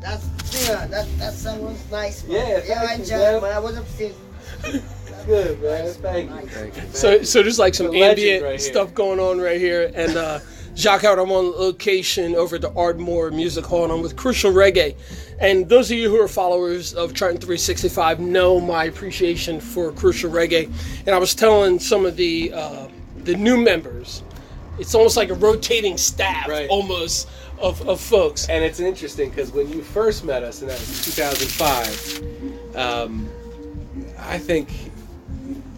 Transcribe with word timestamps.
That's 0.00 0.24
yeah, 0.68 0.86
that 0.86 1.06
that 1.18 1.32
song 1.34 1.62
was 1.62 1.90
nice. 1.90 2.24
Man. 2.24 2.32
Yeah, 2.36 2.62
yeah, 2.66 2.82
I 2.82 2.86
thank 2.86 2.98
you, 2.98 3.14
enjoyed 3.14 3.34
it, 3.36 3.42
man. 3.42 3.52
I 3.52 3.58
was 3.58 3.76
upstairs. 3.76 4.14
Good, 5.26 5.60
man. 5.60 5.84
Nice, 5.84 5.96
Thank 5.96 6.30
you. 6.30 6.46
Thank 6.48 6.76
you. 6.76 6.82
So, 6.92 7.22
so 7.22 7.42
there's 7.42 7.58
like 7.58 7.74
some 7.74 7.90
The 7.90 8.02
ambient 8.02 8.44
right 8.44 8.60
stuff 8.60 8.94
going 8.94 9.20
on 9.20 9.38
right 9.40 9.60
here, 9.60 9.90
and 9.94 10.16
uh, 10.16 10.40
Jacques 10.74 11.02
Howard. 11.02 11.18
I'm 11.18 11.32
on 11.32 11.50
location 11.58 12.34
over 12.36 12.56
at 12.56 12.62
the 12.62 12.72
Ardmore 12.74 13.30
Music 13.30 13.64
Hall, 13.64 13.84
and 13.84 13.92
I'm 13.92 14.00
with 14.00 14.16
Crucial 14.16 14.52
Reggae. 14.52 14.94
And 15.40 15.68
those 15.68 15.90
of 15.90 15.98
you 15.98 16.08
who 16.08 16.20
are 16.20 16.28
followers 16.28 16.94
of 16.94 17.12
Trenton 17.14 17.40
365 17.40 18.20
know 18.20 18.60
my 18.60 18.84
appreciation 18.84 19.60
for 19.60 19.92
Crucial 19.92 20.30
Reggae. 20.30 20.70
And 21.06 21.10
I 21.14 21.18
was 21.18 21.34
telling 21.34 21.78
some 21.78 22.06
of 22.06 22.16
the 22.16 22.52
uh, 22.54 22.88
the 23.24 23.34
new 23.34 23.56
members, 23.56 24.22
it's 24.78 24.94
almost 24.94 25.16
like 25.16 25.28
a 25.30 25.34
rotating 25.34 25.96
staff, 25.98 26.48
Right. 26.48 26.68
almost 26.70 27.28
of, 27.60 27.86
of 27.88 28.00
folks. 28.00 28.48
And 28.48 28.64
it's 28.64 28.80
interesting 28.80 29.30
because 29.30 29.50
when 29.52 29.68
you 29.72 29.82
first 29.82 30.24
met 30.24 30.42
us, 30.42 30.60
and 30.62 30.70
that 30.70 30.78
was 30.78 31.04
2005, 31.04 32.76
um, 32.76 33.28
I 34.18 34.38
think 34.38 34.68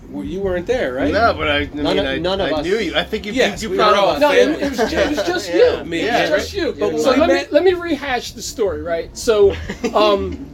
well, 0.08 0.24
you 0.24 0.40
weren't 0.40 0.66
there, 0.66 0.94
right? 0.94 1.12
No, 1.12 1.32
but 1.34 1.48
I, 1.48 1.56
I 1.58 1.66
mean, 1.66 1.82
None 1.84 1.98
of- 1.98 2.06
I, 2.06 2.18
none 2.18 2.40
of 2.40 2.48
I 2.48 2.52
us- 2.56 2.64
knew 2.64 2.78
you. 2.78 2.96
I 2.96 3.04
think 3.04 3.26
you, 3.26 3.32
Yes, 3.32 3.62
you, 3.62 3.70
we 3.70 3.76
were 3.76 3.82
found 3.84 3.96
all. 3.96 4.18
No, 4.18 4.32
it, 4.32 4.60
it 4.60 4.70
was, 4.70 4.80
it 4.92 5.08
was 5.10 5.26
just 5.26 5.48
Yeah. 5.54 5.78
you. 5.78 5.84
Me, 5.84 6.04
yeah. 6.04 6.26
just 6.28 6.52
you. 6.52 6.72
But 6.72 6.98
so 6.98 7.12
let 7.12 7.28
me 7.28 7.44
let 7.52 7.62
me 7.62 7.74
rehash 7.74 8.32
the 8.32 8.42
story, 8.42 8.82
right? 8.82 9.16
So, 9.16 9.54
um, 9.94 10.46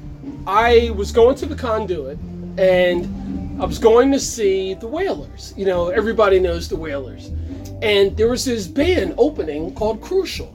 I 0.46 0.90
was 0.94 1.10
going 1.10 1.36
to 1.36 1.46
the 1.46 1.54
conduit, 1.56 2.18
and 2.58 3.60
I 3.60 3.64
was 3.64 3.78
going 3.78 4.12
to 4.12 4.20
see 4.20 4.74
the 4.74 4.86
Wailers. 4.86 5.54
You 5.56 5.64
know, 5.64 5.88
everybody 5.88 6.38
knows 6.38 6.68
the 6.68 6.76
Wailers, 6.76 7.28
and 7.80 8.14
there 8.14 8.28
was 8.28 8.44
this 8.44 8.66
band 8.66 9.14
opening 9.16 9.74
called 9.74 10.02
Crucial. 10.02 10.52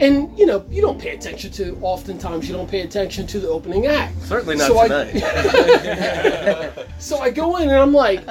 And 0.00 0.36
you 0.38 0.44
know, 0.44 0.64
you 0.68 0.82
don't 0.82 1.00
pay 1.00 1.10
attention 1.14 1.52
to. 1.52 1.78
Oftentimes, 1.80 2.48
you 2.48 2.54
don't 2.54 2.68
pay 2.68 2.80
attention 2.80 3.26
to 3.28 3.38
the 3.38 3.48
opening 3.48 3.86
act. 3.86 4.20
Certainly 4.22 4.56
not 4.56 4.66
So 4.68 4.78
I- 4.78 4.88
tonight. 4.88 6.72
So 6.98 7.18
I 7.18 7.30
go 7.30 7.56
in 7.58 7.68
and 7.68 7.78
I'm 7.78 7.92
like, 7.92 8.26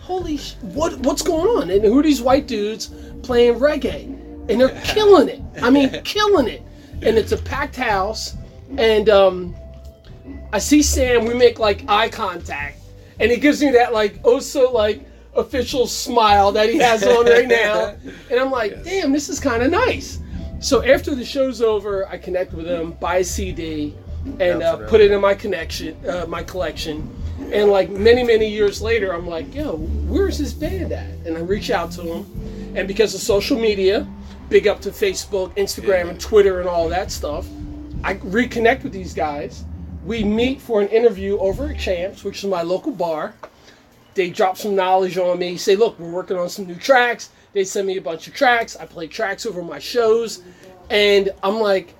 holy, 0.00 0.36
sh- 0.38 0.54
what 0.62 0.96
what's 1.00 1.22
going 1.22 1.46
on? 1.46 1.70
And 1.70 1.84
who 1.84 1.98
are 1.98 2.02
these 2.02 2.22
white 2.22 2.46
dudes 2.46 2.88
playing 3.22 3.54
reggae? 3.58 4.04
And 4.48 4.60
they're 4.60 4.80
killing 4.84 5.28
it. 5.28 5.40
I 5.62 5.70
mean, 5.70 5.90
killing 6.04 6.48
it. 6.48 6.62
And 7.02 7.16
it's 7.18 7.32
a 7.32 7.36
packed 7.38 7.76
house. 7.76 8.36
And 8.78 9.08
um, 9.10 9.54
I 10.52 10.58
see 10.60 10.82
Sam. 10.82 11.24
We 11.26 11.34
make 11.34 11.58
like 11.58 11.84
eye 11.88 12.08
contact, 12.08 12.78
and 13.18 13.30
he 13.30 13.36
gives 13.36 13.60
me 13.62 13.70
that 13.72 13.92
like 13.92 14.20
oh 14.24 14.38
so 14.40 14.70
like 14.72 15.04
official 15.34 15.86
smile 15.86 16.52
that 16.52 16.68
he 16.70 16.78
has 16.78 17.02
on 17.06 17.26
right 17.26 17.48
now. 17.48 17.96
And 18.30 18.38
I'm 18.40 18.50
like, 18.50 18.82
damn, 18.84 19.10
this 19.12 19.28
is 19.28 19.40
kind 19.40 19.62
of 19.62 19.70
nice. 19.72 20.19
So 20.60 20.84
after 20.84 21.14
the 21.14 21.24
show's 21.24 21.62
over, 21.62 22.06
I 22.06 22.18
connect 22.18 22.52
with 22.52 22.66
him, 22.66 22.92
buy 22.92 23.16
a 23.16 23.24
CD, 23.24 23.94
and 24.38 24.62
uh, 24.62 24.76
put 24.88 25.00
it 25.00 25.10
in 25.10 25.18
my 25.18 25.32
connection, 25.32 25.96
uh, 26.06 26.26
my 26.26 26.42
collection. 26.42 27.10
And 27.50 27.70
like 27.70 27.88
many, 27.88 28.22
many 28.22 28.46
years 28.46 28.82
later, 28.82 29.14
I'm 29.14 29.26
like, 29.26 29.54
yo, 29.54 29.76
where's 29.78 30.36
this 30.36 30.52
band 30.52 30.92
at? 30.92 31.08
And 31.26 31.38
I 31.38 31.40
reach 31.40 31.70
out 31.70 31.90
to 31.92 32.02
him, 32.02 32.76
and 32.76 32.86
because 32.86 33.14
of 33.14 33.22
social 33.22 33.58
media, 33.58 34.06
big 34.50 34.68
up 34.68 34.82
to 34.82 34.90
Facebook, 34.90 35.56
Instagram, 35.56 36.10
and 36.10 36.20
Twitter, 36.20 36.60
and 36.60 36.68
all 36.68 36.90
that 36.90 37.10
stuff, 37.10 37.46
I 38.04 38.14
reconnect 38.14 38.82
with 38.82 38.92
these 38.92 39.14
guys. 39.14 39.64
We 40.04 40.24
meet 40.24 40.60
for 40.60 40.82
an 40.82 40.88
interview 40.88 41.38
over 41.38 41.68
at 41.68 41.78
Champs, 41.78 42.22
which 42.22 42.44
is 42.44 42.50
my 42.50 42.60
local 42.60 42.92
bar. 42.92 43.34
They 44.12 44.28
drop 44.28 44.58
some 44.58 44.74
knowledge 44.74 45.16
on 45.16 45.38
me, 45.38 45.56
say, 45.56 45.74
look, 45.74 45.98
we're 45.98 46.10
working 46.10 46.36
on 46.36 46.50
some 46.50 46.66
new 46.66 46.74
tracks. 46.74 47.30
They 47.52 47.64
send 47.64 47.86
me 47.86 47.96
a 47.96 48.02
bunch 48.02 48.28
of 48.28 48.34
tracks. 48.34 48.76
I 48.76 48.86
play 48.86 49.06
tracks 49.06 49.46
over 49.46 49.62
my 49.62 49.78
shows. 49.78 50.42
And 50.88 51.30
I'm 51.42 51.60
like, 51.60 51.94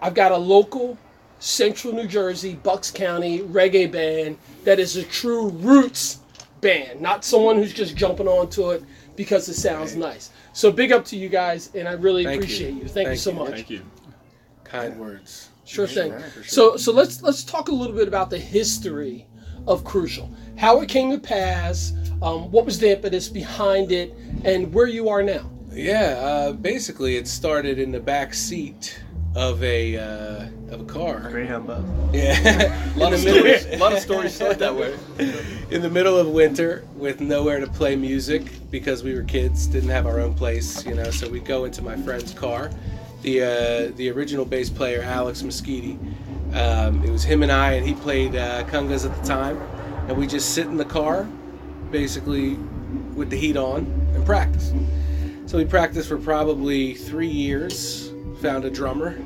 I've 0.00 0.14
got 0.14 0.32
a 0.32 0.36
local 0.36 0.98
Central 1.38 1.92
New 1.94 2.06
Jersey, 2.06 2.54
Bucks 2.54 2.90
County 2.90 3.40
reggae 3.40 3.90
band 3.90 4.38
that 4.64 4.78
is 4.78 4.96
a 4.96 5.04
true 5.04 5.48
roots 5.50 6.20
band, 6.60 7.00
not 7.00 7.24
someone 7.24 7.56
who's 7.56 7.72
just 7.72 7.96
jumping 7.96 8.26
onto 8.26 8.70
it 8.70 8.82
because 9.16 9.48
it 9.48 9.54
sounds 9.54 9.94
nice. 9.94 10.30
So 10.52 10.72
big 10.72 10.92
up 10.92 11.04
to 11.06 11.16
you 11.16 11.28
guys, 11.28 11.70
and 11.74 11.86
I 11.86 11.92
really 11.92 12.24
Thank 12.24 12.42
appreciate 12.42 12.74
you. 12.74 12.88
Thank, 12.88 12.88
you 12.88 13.04
Thank 13.04 13.18
so 13.18 13.30
you. 13.30 13.36
much. 13.36 13.50
Thank 13.50 13.70
you. 13.70 13.82
Kind 14.64 14.98
words. 14.98 15.50
Sure 15.64 15.86
thing. 15.86 16.14
So 16.46 16.76
so 16.76 16.92
let's 16.92 17.22
let's 17.22 17.44
talk 17.44 17.68
a 17.68 17.74
little 17.74 17.94
bit 17.94 18.08
about 18.08 18.30
the 18.30 18.38
history 18.38 19.26
of 19.66 19.84
Crucial, 19.84 20.30
how 20.56 20.80
it 20.80 20.88
came 20.88 21.10
to 21.10 21.18
pass, 21.18 21.92
um, 22.22 22.50
what 22.50 22.64
was 22.64 22.78
the 22.78 22.90
impetus 22.90 23.28
behind 23.28 23.92
it, 23.92 24.14
and 24.44 24.72
where 24.72 24.86
you 24.86 25.08
are 25.08 25.22
now. 25.22 25.48
Yeah, 25.72 26.16
uh, 26.20 26.52
basically, 26.52 27.16
it 27.16 27.28
started 27.28 27.78
in 27.78 27.92
the 27.92 28.00
back 28.00 28.34
seat 28.34 29.00
of 29.36 29.62
a 29.62 29.96
uh, 29.96 30.46
of 30.72 30.80
a 30.80 30.84
car. 30.84 31.28
Greyhound 31.30 31.66
bus. 31.66 31.84
Yeah, 32.12 32.92
A 32.96 32.98
lot 32.98 33.12
of 33.12 33.20
In 33.20 33.24
the 33.26 33.40
middle- 33.42 33.58
stories. 33.60 33.74
A 33.74 33.78
lot 33.78 33.92
of 33.92 33.98
stories 34.00 34.34
start 34.34 34.58
that 34.58 34.74
way. 34.74 34.96
in 35.70 35.82
the 35.82 35.90
middle 35.90 36.16
of 36.18 36.28
winter 36.28 36.84
with 36.96 37.20
nowhere 37.20 37.60
to 37.60 37.66
play 37.66 37.94
music 37.94 38.50
because 38.70 39.04
we 39.04 39.14
were 39.14 39.22
kids, 39.22 39.66
didn't 39.66 39.90
have 39.90 40.06
our 40.06 40.18
own 40.18 40.34
place, 40.34 40.84
you 40.86 40.94
know. 40.94 41.10
So 41.10 41.28
we 41.28 41.40
go 41.40 41.64
into 41.64 41.82
my 41.82 41.96
friend's 41.96 42.32
car, 42.34 42.70
the 43.22 43.42
uh, 43.42 43.96
the 43.96 44.10
original 44.10 44.44
bass 44.46 44.70
player 44.70 45.02
Alex 45.02 45.42
Moschetti. 45.42 45.98
Um, 46.54 47.04
it 47.04 47.10
was 47.10 47.24
him 47.24 47.42
and 47.42 47.52
I, 47.52 47.72
and 47.72 47.86
he 47.86 47.94
played 47.94 48.34
uh, 48.34 48.64
congas 48.64 49.04
at 49.08 49.14
the 49.20 49.26
time, 49.28 49.56
and 50.08 50.16
we 50.16 50.26
just 50.26 50.54
sit 50.54 50.66
in 50.66 50.76
the 50.76 50.84
car, 50.84 51.24
basically 51.90 52.54
with 53.14 53.30
the 53.30 53.36
heat 53.36 53.56
on, 53.56 53.84
and 54.14 54.24
practice. 54.24 54.72
So 55.46 55.58
we 55.58 55.64
practiced 55.64 56.08
for 56.08 56.18
probably 56.18 56.94
three 56.94 57.28
years. 57.28 58.10
Found 58.40 58.64
a 58.64 58.70
drummer, 58.70 59.18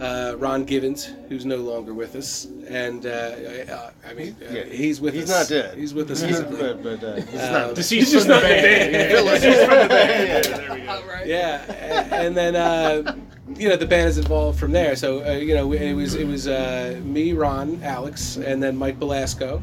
uh, 0.00 0.34
Ron 0.38 0.64
Givens, 0.64 1.10
who's 1.28 1.46
no 1.46 1.56
longer 1.58 1.94
with 1.94 2.16
us, 2.16 2.46
and 2.68 3.06
uh, 3.06 3.10
uh, 3.10 3.90
I 4.04 4.12
mean, 4.14 4.34
uh, 4.44 4.64
he's 4.64 5.00
with 5.00 5.14
He's 5.14 5.30
us. 5.30 5.48
not 5.48 5.54
dead. 5.56 5.78
He's 5.78 5.94
with 5.94 6.10
us 6.10 6.20
He's- 6.20 6.32
physically. 6.40 6.56
but, 6.74 6.82
but 6.82 7.04
uh, 7.04 7.14
he's 7.22 7.40
Um, 7.40 7.52
not. 7.52 7.74
Deceased 7.76 8.12
from 8.14 8.22
the 8.22 8.40
band. 8.40 9.12
Deceased 9.12 9.68
band. 9.68 9.90
Yeah, 9.92 10.40
there 10.56 10.74
we 10.74 10.80
go. 10.80 10.90
All 10.92 11.02
right. 11.04 11.26
Yeah, 11.28 11.64
a- 11.68 12.14
and 12.26 12.36
then 12.36 12.56
uh, 12.56 13.16
you 13.56 13.68
know 13.68 13.76
the 13.76 13.86
band 13.86 14.04
has 14.04 14.18
evolved 14.18 14.58
from 14.58 14.72
there. 14.72 14.96
So 14.96 15.24
uh, 15.24 15.32
you 15.32 15.54
know 15.54 15.72
it 15.72 15.92
was 15.92 16.14
it 16.14 16.26
was 16.26 16.46
uh, 16.46 17.00
me, 17.04 17.32
Ron, 17.32 17.82
Alex, 17.82 18.36
and 18.36 18.62
then 18.62 18.76
Mike 18.76 18.98
Belasco, 18.98 19.62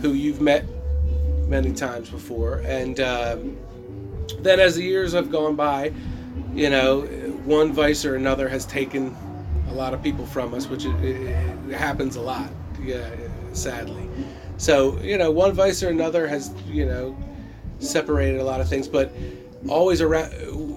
who 0.00 0.12
you've 0.12 0.40
met 0.40 0.64
many 1.48 1.72
times 1.72 2.10
before, 2.10 2.58
and 2.66 3.00
um, 3.00 3.56
then 4.40 4.60
as 4.60 4.76
the 4.76 4.82
years 4.82 5.12
have 5.12 5.30
gone 5.30 5.56
by, 5.56 5.92
you 6.54 6.70
know, 6.70 7.02
one 7.44 7.72
vice 7.72 8.04
or 8.04 8.16
another 8.16 8.48
has 8.48 8.64
taken 8.66 9.14
a 9.68 9.74
lot 9.74 9.92
of 9.94 10.02
people 10.02 10.24
from 10.26 10.54
us, 10.54 10.68
which 10.68 10.84
it, 10.84 10.94
it, 11.04 11.16
it 11.68 11.74
happens 11.74 12.16
a 12.16 12.20
lot, 12.20 12.50
yeah, 12.82 13.08
sadly. 13.52 14.08
So 14.56 14.98
you 15.00 15.18
know, 15.18 15.30
one 15.30 15.52
vice 15.52 15.82
or 15.82 15.88
another 15.88 16.26
has 16.28 16.52
you 16.66 16.86
know 16.86 17.16
separated 17.78 18.40
a 18.40 18.44
lot 18.44 18.60
of 18.60 18.68
things, 18.68 18.88
but 18.88 19.12
always 19.68 20.00
around. 20.00 20.32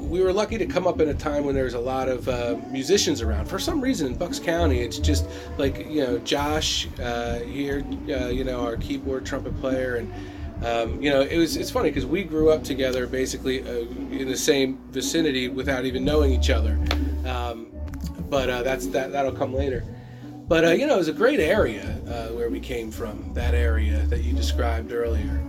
We 0.09 0.21
were 0.21 0.31
lucky 0.31 0.57
to 0.57 0.65
come 0.65 0.87
up 0.87 1.01
in 1.01 1.09
a 1.09 1.13
time 1.13 1.43
when 1.43 1.53
there 1.53 1.65
was 1.65 1.73
a 1.73 1.79
lot 1.79 2.07
of 2.07 2.27
uh, 2.29 2.57
musicians 2.69 3.21
around. 3.21 3.47
For 3.47 3.59
some 3.59 3.81
reason, 3.81 4.07
in 4.07 4.15
Bucks 4.15 4.39
County, 4.39 4.79
it's 4.79 4.99
just 4.99 5.27
like 5.57 5.79
you 5.89 6.01
know 6.01 6.17
Josh 6.19 6.87
uh, 6.99 7.39
here, 7.39 7.85
uh, 8.09 8.27
you 8.27 8.43
know 8.43 8.65
our 8.65 8.77
keyboard 8.77 9.25
trumpet 9.25 9.59
player, 9.59 9.95
and 9.95 10.13
um, 10.65 11.01
you 11.01 11.09
know 11.09 11.21
it 11.21 11.37
was 11.37 11.57
it's 11.57 11.71
funny 11.71 11.89
because 11.89 12.05
we 12.05 12.23
grew 12.23 12.49
up 12.51 12.63
together 12.63 13.05
basically 13.05 13.61
uh, 13.61 13.85
in 14.11 14.27
the 14.27 14.37
same 14.37 14.79
vicinity 14.91 15.49
without 15.49 15.85
even 15.85 16.05
knowing 16.05 16.31
each 16.31 16.49
other. 16.49 16.79
Um, 17.25 17.67
but 18.29 18.49
uh, 18.49 18.63
that's 18.63 18.87
that 18.87 19.11
that'll 19.11 19.33
come 19.33 19.53
later. 19.53 19.83
But 20.47 20.63
uh, 20.63 20.71
you 20.71 20.87
know, 20.87 20.95
it 20.95 20.99
was 20.99 21.09
a 21.09 21.13
great 21.13 21.41
area 21.41 21.83
where 22.33 22.49
we 22.49 22.59
came 22.59 22.91
from. 22.91 23.33
That 23.33 23.53
area 23.53 23.99
that 24.05 24.23
you 24.23 24.33
described 24.33 24.93
earlier. 24.93 25.43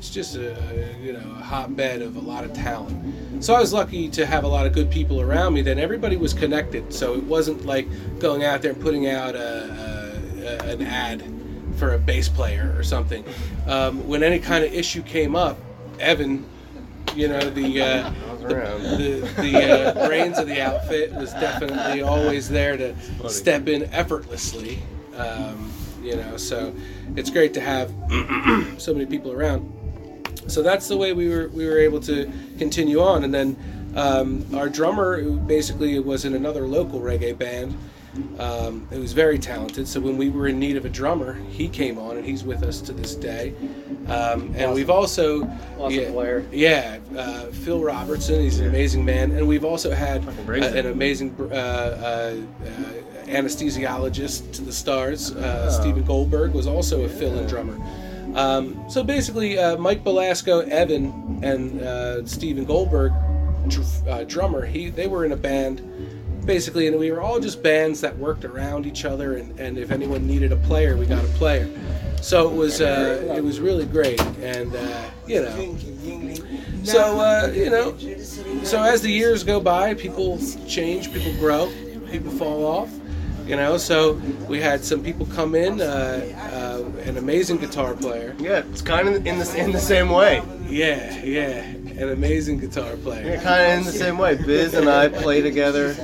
It's 0.00 0.08
just 0.08 0.34
a, 0.34 0.96
you 0.98 1.12
know 1.12 1.20
a 1.38 1.42
hotbed 1.42 2.00
of 2.00 2.16
a 2.16 2.20
lot 2.20 2.42
of 2.42 2.54
talent. 2.54 3.44
So 3.44 3.54
I 3.54 3.60
was 3.60 3.74
lucky 3.74 4.08
to 4.08 4.24
have 4.24 4.44
a 4.44 4.48
lot 4.48 4.64
of 4.64 4.72
good 4.72 4.90
people 4.90 5.20
around 5.20 5.52
me. 5.52 5.60
Then 5.60 5.78
everybody 5.78 6.16
was 6.16 6.32
connected, 6.32 6.90
so 6.90 7.12
it 7.12 7.22
wasn't 7.24 7.66
like 7.66 7.86
going 8.18 8.42
out 8.42 8.62
there 8.62 8.72
and 8.72 8.80
putting 8.80 9.08
out 9.08 9.34
a, 9.34 10.16
a, 10.38 10.68
a, 10.68 10.72
an 10.72 10.80
ad 10.80 11.22
for 11.76 11.92
a 11.92 11.98
bass 11.98 12.30
player 12.30 12.74
or 12.78 12.82
something. 12.82 13.22
Um, 13.66 14.08
when 14.08 14.22
any 14.22 14.38
kind 14.38 14.64
of 14.64 14.72
issue 14.72 15.02
came 15.02 15.36
up, 15.36 15.58
Evan, 15.98 16.46
you 17.14 17.28
know 17.28 17.50
the 17.50 17.82
uh, 17.82 18.10
the, 18.38 19.28
the, 19.36 19.42
the 19.42 19.70
uh, 19.70 20.08
brains 20.08 20.38
of 20.38 20.46
the 20.46 20.62
outfit 20.62 21.12
was 21.12 21.34
definitely 21.34 22.00
always 22.00 22.48
there 22.48 22.78
to 22.78 22.96
step 23.28 23.68
in 23.68 23.82
effortlessly. 23.92 24.78
Um, 25.14 25.70
you 26.02 26.16
know, 26.16 26.38
so 26.38 26.74
it's 27.16 27.28
great 27.28 27.52
to 27.52 27.60
have 27.60 27.92
so 28.80 28.94
many 28.94 29.04
people 29.04 29.32
around. 29.32 29.70
So 30.46 30.62
that's 30.62 30.88
the 30.88 30.96
way 30.96 31.12
we 31.12 31.28
were 31.28 31.48
we 31.48 31.66
were 31.66 31.78
able 31.78 32.00
to 32.00 32.30
continue 32.58 33.00
on, 33.00 33.24
and 33.24 33.32
then 33.32 33.56
um, 33.94 34.46
our 34.54 34.68
drummer 34.68 35.20
who 35.20 35.38
basically 35.38 35.98
was 35.98 36.24
in 36.24 36.34
another 36.34 36.66
local 36.66 37.00
reggae 37.00 37.36
band. 37.36 37.76
Um, 38.40 38.88
who 38.90 38.98
was 38.98 39.12
very 39.12 39.38
talented. 39.38 39.86
So 39.86 40.00
when 40.00 40.16
we 40.16 40.30
were 40.30 40.48
in 40.48 40.58
need 40.58 40.76
of 40.76 40.84
a 40.84 40.88
drummer, 40.88 41.34
he 41.34 41.68
came 41.68 41.96
on, 41.96 42.16
and 42.16 42.26
he's 42.26 42.42
with 42.42 42.64
us 42.64 42.80
to 42.80 42.92
this 42.92 43.14
day. 43.14 43.54
Um, 44.08 44.52
and 44.56 44.74
we've 44.74 44.90
also 44.90 45.44
Awesome 45.78 45.92
yeah, 45.92 46.10
player. 46.10 46.44
yeah, 46.50 46.98
uh, 47.16 47.44
Phil 47.52 47.80
Robertson. 47.80 48.40
He's 48.40 48.58
an 48.58 48.66
amazing 48.66 49.04
man, 49.04 49.30
and 49.30 49.46
we've 49.46 49.64
also 49.64 49.92
had 49.92 50.26
uh, 50.26 50.52
an 50.52 50.86
amazing 50.86 51.36
uh, 51.38 51.54
uh, 51.54 51.56
uh, 51.56 52.40
anesthesiologist 53.26 54.54
to 54.54 54.62
the 54.62 54.72
stars. 54.72 55.30
Uh, 55.30 55.70
Stephen 55.70 56.02
Goldberg 56.02 56.52
was 56.52 56.66
also 56.66 57.04
a 57.04 57.08
fill-in 57.08 57.46
drummer. 57.46 57.78
Um, 58.34 58.88
so 58.88 59.02
basically, 59.02 59.58
uh, 59.58 59.76
Mike 59.76 60.04
Belasco, 60.04 60.60
Evan, 60.60 61.40
and 61.42 61.80
uh, 61.80 62.26
Stephen 62.26 62.64
Goldberg, 62.64 63.12
dr- 63.68 64.08
uh, 64.08 64.24
drummer, 64.24 64.64
he 64.64 64.90
they 64.90 65.06
were 65.06 65.24
in 65.24 65.32
a 65.32 65.36
band 65.36 65.82
basically, 66.44 66.86
and 66.86 66.98
we 66.98 67.10
were 67.12 67.20
all 67.20 67.38
just 67.38 67.62
bands 67.62 68.00
that 68.00 68.16
worked 68.18 68.44
around 68.44 68.86
each 68.86 69.04
other. 69.04 69.36
And, 69.36 69.58
and 69.60 69.78
if 69.78 69.90
anyone 69.90 70.26
needed 70.26 70.52
a 70.52 70.56
player, 70.56 70.96
we 70.96 71.06
got 71.06 71.24
a 71.24 71.28
player. 71.28 71.68
So 72.20 72.50
it 72.50 72.54
was 72.54 72.80
uh, 72.80 73.34
it 73.36 73.42
was 73.42 73.60
really 73.60 73.86
great, 73.86 74.20
and 74.42 74.74
uh, 74.74 75.10
you 75.26 75.42
know. 75.42 75.76
So 76.84 77.18
uh, 77.18 77.52
you 77.54 77.70
know, 77.70 77.96
so 78.62 78.82
as 78.82 79.00
the 79.00 79.10
years 79.10 79.42
go 79.42 79.58
by, 79.58 79.94
people 79.94 80.38
change, 80.66 81.12
people 81.12 81.32
grow, 81.38 81.72
people 82.10 82.30
fall 82.30 82.66
off. 82.66 82.90
You 83.46 83.56
know, 83.56 83.78
so 83.78 84.12
we 84.48 84.60
had 84.60 84.84
some 84.84 85.02
people 85.02 85.26
come 85.26 85.54
in, 85.54 85.80
uh, 85.80 85.84
uh, 86.52 86.69
an 87.08 87.16
amazing 87.16 87.58
guitar 87.58 87.94
player. 87.94 88.34
Yeah, 88.38 88.62
it's 88.70 88.82
kind 88.82 89.08
of 89.08 89.26
in 89.26 89.38
the 89.38 89.54
in 89.58 89.72
the 89.72 89.80
same 89.80 90.10
way. 90.10 90.42
Yeah, 90.68 91.22
yeah, 91.24 91.62
an 91.62 92.10
amazing 92.10 92.58
guitar 92.60 92.96
player. 92.96 93.26
Yeah, 93.26 93.42
kind 93.42 93.72
of 93.72 93.78
in 93.78 93.84
the 93.84 93.92
same 93.92 94.18
way. 94.18 94.36
Biz 94.36 94.74
and 94.74 94.88
I 94.88 95.08
play 95.08 95.40
together. 95.40 95.94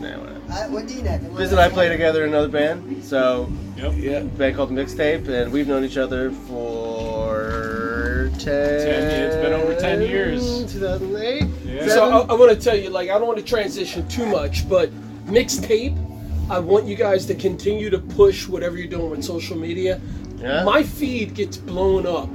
Nah, 0.00 0.18
whatever. 0.18 0.70
What 0.70 0.86
do 0.86 0.94
you 0.94 1.02
know? 1.02 1.18
Biz 1.36 1.52
and 1.52 1.60
I 1.60 1.68
play 1.68 1.88
together 1.88 2.22
in 2.24 2.30
another 2.30 2.48
band. 2.48 3.02
So 3.04 3.50
Yeah, 3.76 4.20
band 4.22 4.56
called 4.56 4.70
Mixtape, 4.70 5.28
and 5.28 5.50
we've 5.52 5.66
known 5.68 5.84
each 5.84 5.96
other 5.96 6.30
for 6.46 8.30
ten. 8.38 8.54
years. 8.54 9.34
It's 9.34 9.36
been 9.36 9.52
over 9.52 9.74
10 9.74 10.02
years. 10.02 10.72
2008. 10.72 11.44
Yeah. 11.64 11.88
So 11.88 12.04
I, 12.10 12.18
I 12.32 12.34
want 12.34 12.50
to 12.52 12.56
tell 12.62 12.76
you, 12.76 12.90
like, 12.90 13.08
I 13.10 13.18
don't 13.18 13.26
want 13.26 13.38
to 13.38 13.44
transition 13.44 14.06
too 14.08 14.26
much, 14.26 14.68
but 14.68 14.90
mixtape. 15.26 15.96
I 16.50 16.58
want 16.58 16.86
you 16.86 16.96
guys 16.96 17.24
to 17.26 17.34
continue 17.34 17.88
to 17.88 17.98
push 17.98 18.46
whatever 18.48 18.76
you're 18.76 18.88
doing 18.88 19.10
with 19.10 19.24
social 19.24 19.56
media. 19.56 20.00
Yeah. 20.42 20.64
My 20.64 20.82
feed 20.82 21.34
gets 21.34 21.56
blown 21.56 22.06
up 22.06 22.28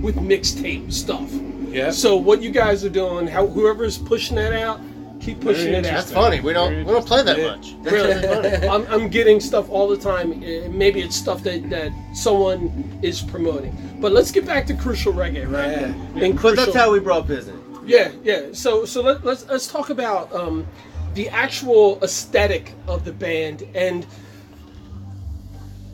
with 0.00 0.16
mixtape 0.16 0.92
stuff. 0.92 1.28
yeah. 1.70 1.90
So 1.90 2.16
what 2.16 2.40
you 2.42 2.50
guys 2.50 2.84
are 2.84 2.88
doing, 2.90 3.26
how 3.26 3.46
whoever's 3.46 3.98
pushing 3.98 4.36
that 4.36 4.52
out, 4.52 4.80
keep 5.20 5.40
pushing 5.40 5.72
it 5.74 5.84
out. 5.86 5.92
That's 5.94 6.12
funny. 6.12 6.40
We 6.40 6.52
don't 6.52 6.76
we 6.86 6.92
don't 6.92 7.04
play 7.06 7.22
that 7.24 7.36
Yeah. 7.36 7.56
much. 7.56 7.74
Really, 7.82 8.68
I'm, 8.68 8.86
I'm 8.86 9.08
getting 9.08 9.40
stuff 9.40 9.68
all 9.70 9.88
the 9.88 9.96
time. 9.96 10.40
Maybe 10.76 11.00
it's 11.00 11.16
stuff 11.16 11.42
that, 11.44 11.68
that 11.70 11.90
someone 12.14 12.98
is 13.02 13.22
promoting. 13.22 13.72
But 14.00 14.12
let's 14.12 14.30
get 14.30 14.46
back 14.46 14.66
to 14.66 14.74
Crucial 14.74 15.12
Reggae, 15.12 15.50
right? 15.50 15.70
Yeah. 15.72 16.24
And 16.24 16.34
But 16.34 16.40
Crucial, 16.40 16.64
that's 16.66 16.76
how 16.76 16.92
we 16.92 17.00
brought 17.00 17.26
business. 17.26 17.56
Yeah, 17.84 18.12
yeah. 18.22 18.48
So 18.52 18.84
so 18.84 19.02
let, 19.02 19.24
let's 19.24 19.46
let's 19.48 19.66
talk 19.66 19.90
about 19.90 20.32
um, 20.32 20.66
the 21.14 21.28
actual 21.30 21.98
aesthetic 22.02 22.74
of 22.86 23.04
the 23.04 23.12
band 23.12 23.64
and 23.74 24.06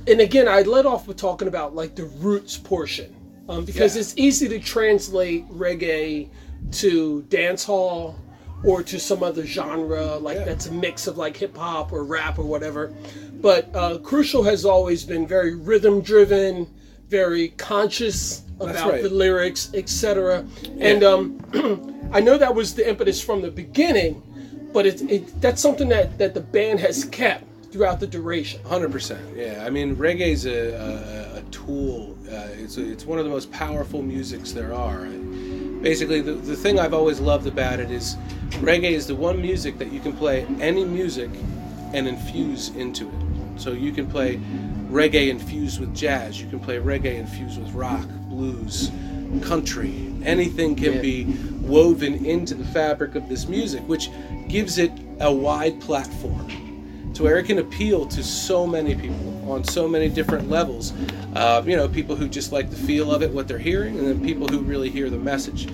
and 0.06 0.20
again 0.20 0.48
I 0.48 0.62
led 0.62 0.86
off 0.86 1.06
with 1.06 1.16
talking 1.16 1.48
about 1.48 1.74
like 1.74 1.94
the 1.94 2.04
roots 2.04 2.56
portion 2.56 3.14
um, 3.48 3.64
because 3.64 3.94
Yeah. 3.94 4.00
it's 4.00 4.14
easy 4.16 4.48
to 4.48 4.58
translate 4.58 5.48
reggae 5.48 6.28
to 6.72 7.22
dance 7.22 7.64
hall 7.64 8.16
or 8.62 8.82
to 8.82 8.98
some 8.98 9.22
other 9.22 9.44
genre 9.44 10.16
like 10.16 10.38
Yeah. 10.38 10.44
that's 10.44 10.66
a 10.66 10.72
mix 10.72 11.06
of 11.06 11.18
like 11.18 11.36
hip 11.36 11.56
hop 11.56 11.92
or 11.92 12.04
rap 12.04 12.38
or 12.38 12.44
whatever. 12.44 12.94
But 13.40 13.68
uh, 13.74 13.98
Crucial 13.98 14.42
has 14.44 14.64
always 14.64 15.04
been 15.04 15.26
very 15.26 15.54
rhythm 15.54 16.00
driven, 16.00 16.66
very 17.08 17.48
conscious 17.48 18.42
about 18.58 18.92
right. 18.92 19.02
the 19.02 19.10
lyrics, 19.10 19.70
etc. 19.74 20.46
And 20.80 21.04
um, 21.04 22.08
I 22.12 22.20
know 22.20 22.38
that 22.38 22.54
was 22.54 22.74
the 22.74 22.88
impetus 22.88 23.20
from 23.22 23.42
the 23.42 23.50
beginning, 23.50 24.22
but 24.72 24.86
it, 24.86 25.02
it 25.10 25.40
that's 25.42 25.60
something 25.60 25.88
that, 25.90 26.16
that 26.16 26.32
the 26.32 26.40
band 26.40 26.80
has 26.80 27.04
kept 27.04 27.44
throughout 27.74 27.98
the 27.98 28.06
duration. 28.06 28.62
Hundred 28.62 28.92
percent. 28.92 29.36
Yeah, 29.36 29.64
I 29.66 29.68
mean, 29.68 29.96
reggae's 29.96 30.46
a, 30.46 30.74
a, 31.34 31.38
a 31.38 31.42
tool. 31.50 32.16
Uh, 32.30 32.46
it's 32.52 32.76
a, 32.76 32.88
it's 32.88 33.04
one 33.04 33.18
of 33.18 33.24
the 33.24 33.30
most 33.32 33.50
powerful 33.50 34.00
musics 34.00 34.52
there 34.52 34.72
are. 34.72 35.06
Basically, 35.82 36.20
the, 36.20 36.34
the 36.34 36.54
thing 36.54 36.78
I've 36.78 36.94
always 36.94 37.18
loved 37.18 37.48
about 37.48 37.80
it 37.80 37.90
is 37.90 38.14
reggae 38.60 38.92
is 38.92 39.08
the 39.08 39.16
one 39.16 39.42
music 39.42 39.76
that 39.78 39.90
you 39.90 39.98
can 39.98 40.12
play 40.12 40.46
any 40.60 40.84
music 40.84 41.28
and 41.92 42.06
infuse 42.06 42.68
into 42.76 43.08
it. 43.08 43.60
So 43.60 43.72
you 43.72 43.90
can 43.90 44.06
play 44.06 44.36
reggae 44.88 45.28
infused 45.28 45.80
with 45.80 45.96
jazz. 45.96 46.40
You 46.40 46.48
can 46.48 46.60
play 46.60 46.76
reggae 46.76 47.16
infused 47.16 47.60
with 47.60 47.72
rock, 47.72 48.06
blues, 48.28 48.92
country. 49.42 50.14
Anything 50.24 50.76
can 50.76 50.92
Yeah. 50.94 51.00
be 51.00 51.24
woven 51.60 52.24
into 52.24 52.54
the 52.54 52.64
fabric 52.66 53.16
of 53.16 53.28
this 53.28 53.48
music, 53.48 53.82
which 53.88 54.10
gives 54.46 54.78
it 54.78 54.92
a 55.18 55.32
wide 55.32 55.80
platform 55.80 56.48
to 57.14 57.22
where 57.22 57.38
it 57.38 57.44
can 57.44 57.58
appeal 57.58 58.06
to 58.06 58.22
so 58.22 58.66
many 58.66 58.94
people 58.94 59.50
on 59.50 59.64
so 59.64 59.86
many 59.88 60.08
different 60.08 60.50
levels. 60.50 60.92
Uh, 61.34 61.62
you 61.66 61.76
know, 61.76 61.88
people 61.88 62.16
who 62.16 62.28
just 62.28 62.52
like 62.52 62.70
the 62.70 62.76
feel 62.76 63.12
of 63.14 63.22
it, 63.22 63.30
what 63.30 63.46
they're 63.48 63.58
hearing, 63.58 63.98
and 63.98 64.06
then 64.06 64.24
people 64.24 64.46
who 64.48 64.60
really 64.60 64.90
hear 64.90 65.10
the 65.10 65.18
message. 65.18 65.68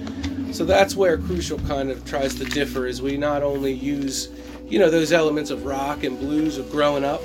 So 0.54 0.64
that's 0.64 0.96
where 0.96 1.16
Crucial 1.16 1.58
kind 1.60 1.90
of 1.90 2.04
tries 2.04 2.34
to 2.36 2.44
differ. 2.44 2.86
Is 2.86 3.00
we 3.00 3.16
not 3.16 3.42
only 3.42 3.72
use, 3.72 4.28
you 4.68 4.78
know, 4.78 4.90
those 4.90 5.12
elements 5.12 5.50
of 5.50 5.64
rock 5.64 6.02
and 6.04 6.18
blues 6.18 6.58
of 6.58 6.70
growing 6.70 7.04
up, 7.04 7.22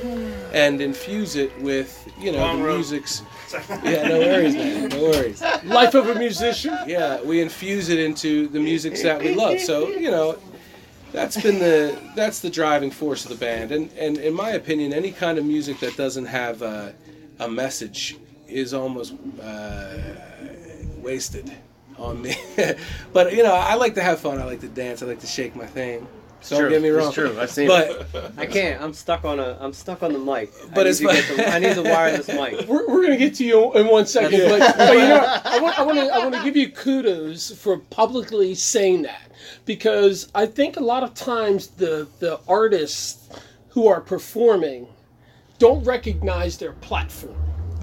and 0.53 0.79
infuse 0.79 1.35
it 1.35 1.57
with, 1.59 2.07
you 2.19 2.31
know, 2.31 2.37
Long 2.39 2.59
the 2.59 2.65
road. 2.65 2.75
music's. 2.75 3.21
Yeah, 3.83 4.07
no 4.07 4.19
worries, 4.19 4.55
man. 4.55 4.89
No 4.89 5.01
worries. 5.03 5.41
Life 5.63 5.93
of 5.95 6.09
a 6.09 6.15
musician. 6.15 6.77
Yeah, 6.87 7.21
we 7.23 7.41
infuse 7.41 7.89
it 7.89 7.99
into 7.99 8.47
the 8.49 8.59
musics 8.59 9.01
that 9.01 9.19
we 9.19 9.33
love. 9.33 9.59
So 9.59 9.87
you 9.87 10.11
know, 10.11 10.37
that's 11.15 11.41
been 11.41 11.59
the 11.59 11.97
that's 12.15 12.41
the 12.41 12.49
driving 12.49 12.91
force 12.91 13.23
of 13.25 13.29
the 13.29 13.37
band. 13.37 13.71
And 13.71 13.91
and 13.93 14.17
in 14.17 14.33
my 14.33 14.51
opinion, 14.51 14.93
any 14.93 15.11
kind 15.11 15.37
of 15.37 15.45
music 15.45 15.79
that 15.79 15.95
doesn't 15.95 16.25
have 16.25 16.61
a, 16.61 16.93
a 17.39 17.49
message 17.49 18.17
is 18.47 18.73
almost 18.73 19.13
uh, 19.41 19.97
wasted 20.97 21.51
on 21.97 22.21
me. 22.21 22.35
but 23.13 23.33
you 23.33 23.43
know, 23.43 23.53
I 23.53 23.75
like 23.75 23.95
to 23.95 24.03
have 24.03 24.19
fun. 24.19 24.39
I 24.39 24.45
like 24.45 24.59
to 24.61 24.67
dance. 24.67 25.01
I 25.01 25.05
like 25.05 25.21
to 25.21 25.27
shake 25.27 25.55
my 25.55 25.65
thing. 25.65 26.07
Don't 26.49 26.59
true. 26.61 26.69
get 26.69 26.81
me 26.81 26.89
wrong. 26.89 27.07
It's 27.07 27.15
true. 27.15 27.39
I've 27.39 27.49
seen 27.49 27.69
it. 27.69 28.07
but 28.11 28.33
I 28.37 28.45
can't. 28.45 28.81
I'm 28.81 28.93
stuck 28.93 29.25
on 29.25 29.39
a. 29.39 29.57
I'm 29.59 29.73
stuck 29.73 30.03
on 30.03 30.13
the 30.13 30.19
mic. 30.19 30.51
But 30.73 30.85
I 30.85 30.89
it's 30.89 31.01
need 31.01 31.09
to 31.09 31.21
fine. 31.21 31.37
get 31.37 31.37
the, 31.37 31.53
I 31.53 31.59
need 31.59 31.73
the 31.75 31.83
wireless 31.83 32.27
mic. 32.27 32.67
We're, 32.67 32.87
we're 32.87 33.01
gonna 33.03 33.17
get 33.17 33.35
to 33.35 33.45
you 33.45 33.73
in 33.73 33.87
one 33.87 34.05
second, 34.05 34.39
but, 34.49 34.77
but 34.77 34.93
you 34.93 34.99
know, 34.99 35.39
I 35.45 35.59
want 35.59 35.79
I 35.79 35.83
want 35.83 35.99
to 35.99 36.05
I 36.07 36.17
want 36.19 36.35
to 36.35 36.43
give 36.43 36.55
you 36.55 36.69
kudos 36.69 37.51
for 37.51 37.77
publicly 37.77 38.55
saying 38.55 39.03
that 39.03 39.31
because 39.65 40.29
I 40.35 40.45
think 40.45 40.77
a 40.77 40.83
lot 40.83 41.03
of 41.03 41.13
times 41.13 41.67
the 41.67 42.07
the 42.19 42.39
artists 42.47 43.29
who 43.69 43.87
are 43.87 44.01
performing 44.01 44.87
don't 45.59 45.83
recognize 45.83 46.57
their 46.57 46.73
platform. 46.73 47.35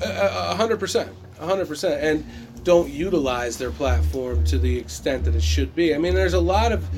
A 0.02 0.54
hundred 0.54 0.80
percent, 0.80 1.10
a 1.40 1.46
hundred 1.46 1.68
percent, 1.68 2.02
and 2.02 2.24
don't 2.64 2.90
utilize 2.90 3.58
their 3.58 3.70
platform 3.70 4.44
to 4.44 4.58
the 4.58 4.78
extent 4.78 5.24
that 5.24 5.34
it 5.34 5.42
should 5.42 5.74
be. 5.74 5.94
I 5.94 5.98
mean, 5.98 6.14
there's 6.14 6.34
a 6.34 6.40
lot 6.40 6.72
of, 6.72 6.88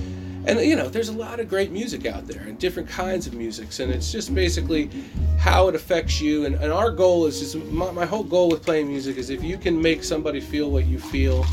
and 0.47 0.61
you 0.61 0.77
know, 0.77 0.89
there's 0.89 1.09
a 1.09 1.13
lot 1.17 1.41
of 1.41 1.49
great 1.49 1.71
music 1.71 2.07
out 2.07 2.27
there 2.27 2.43
and 2.43 2.59
different 2.59 2.89
kinds 2.89 3.27
of 3.27 3.35
musics, 3.35 3.81
and 3.81 3.93
it's 3.93 4.13
just 4.13 4.35
basically 4.35 4.91
how 5.39 5.69
it 5.69 5.75
affects 5.75 6.21
you. 6.21 6.47
And, 6.47 6.55
and 6.57 6.73
our 6.73 6.91
goal 6.91 7.27
is 7.27 7.41
just 7.41 7.57
my, 7.73 7.91
my 7.91 8.05
whole 8.05 8.25
goal 8.25 8.49
with 8.51 8.63
playing 8.63 8.89
music 8.89 9.17
is 9.17 9.31
if 9.31 9.43
you 9.43 9.57
can 9.59 9.81
make 9.81 10.05
somebody 10.05 10.41
feel 10.41 10.71
what 10.71 10.87
you 10.87 10.99
feel, 10.99 11.45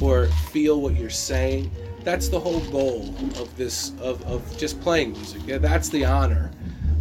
or 0.00 0.26
feel 0.26 0.80
what 0.80 0.94
you're 0.94 1.10
saying, 1.10 1.70
that's 2.04 2.28
the 2.28 2.38
whole 2.38 2.60
goal 2.70 3.14
of 3.40 3.54
this 3.56 3.92
of, 4.00 4.22
of 4.24 4.56
just 4.58 4.80
playing 4.80 5.12
music. 5.12 5.42
Yeah, 5.46 5.58
that's 5.58 5.88
the 5.88 6.04
honor, 6.04 6.50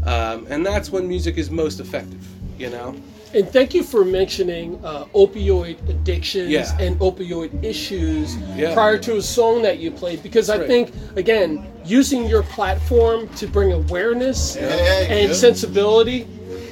um, 0.06 0.48
and 0.50 0.66
that's 0.66 0.90
when 0.92 1.08
music 1.08 1.38
is 1.38 1.50
most 1.50 1.80
effective. 1.80 2.26
You 2.58 2.70
know. 2.70 2.96
And 3.36 3.50
thank 3.50 3.74
you 3.74 3.84
for 3.84 4.06
mentioning 4.06 4.80
uh, 4.82 5.06
opioid 5.14 5.90
addictions 5.90 6.50
Yeah. 6.50 6.78
and 6.80 6.98
opioid 7.00 7.62
issues 7.66 8.38
Yeah. 8.56 8.74
prior 8.74 8.98
to 9.00 9.18
a 9.18 9.22
song 9.22 9.62
that 9.64 9.80
you 9.80 9.92
played 9.92 10.24
because 10.24 10.50
I 10.50 10.58
right. 10.58 10.68
think 10.68 10.92
again 11.18 11.68
using 11.84 12.26
your 12.28 12.44
platform 12.44 13.28
to 13.36 13.46
bring 13.46 13.74
awareness 13.74 14.56
Yeah. 14.56 14.68
and 14.70 15.36
sensibility 15.36 16.28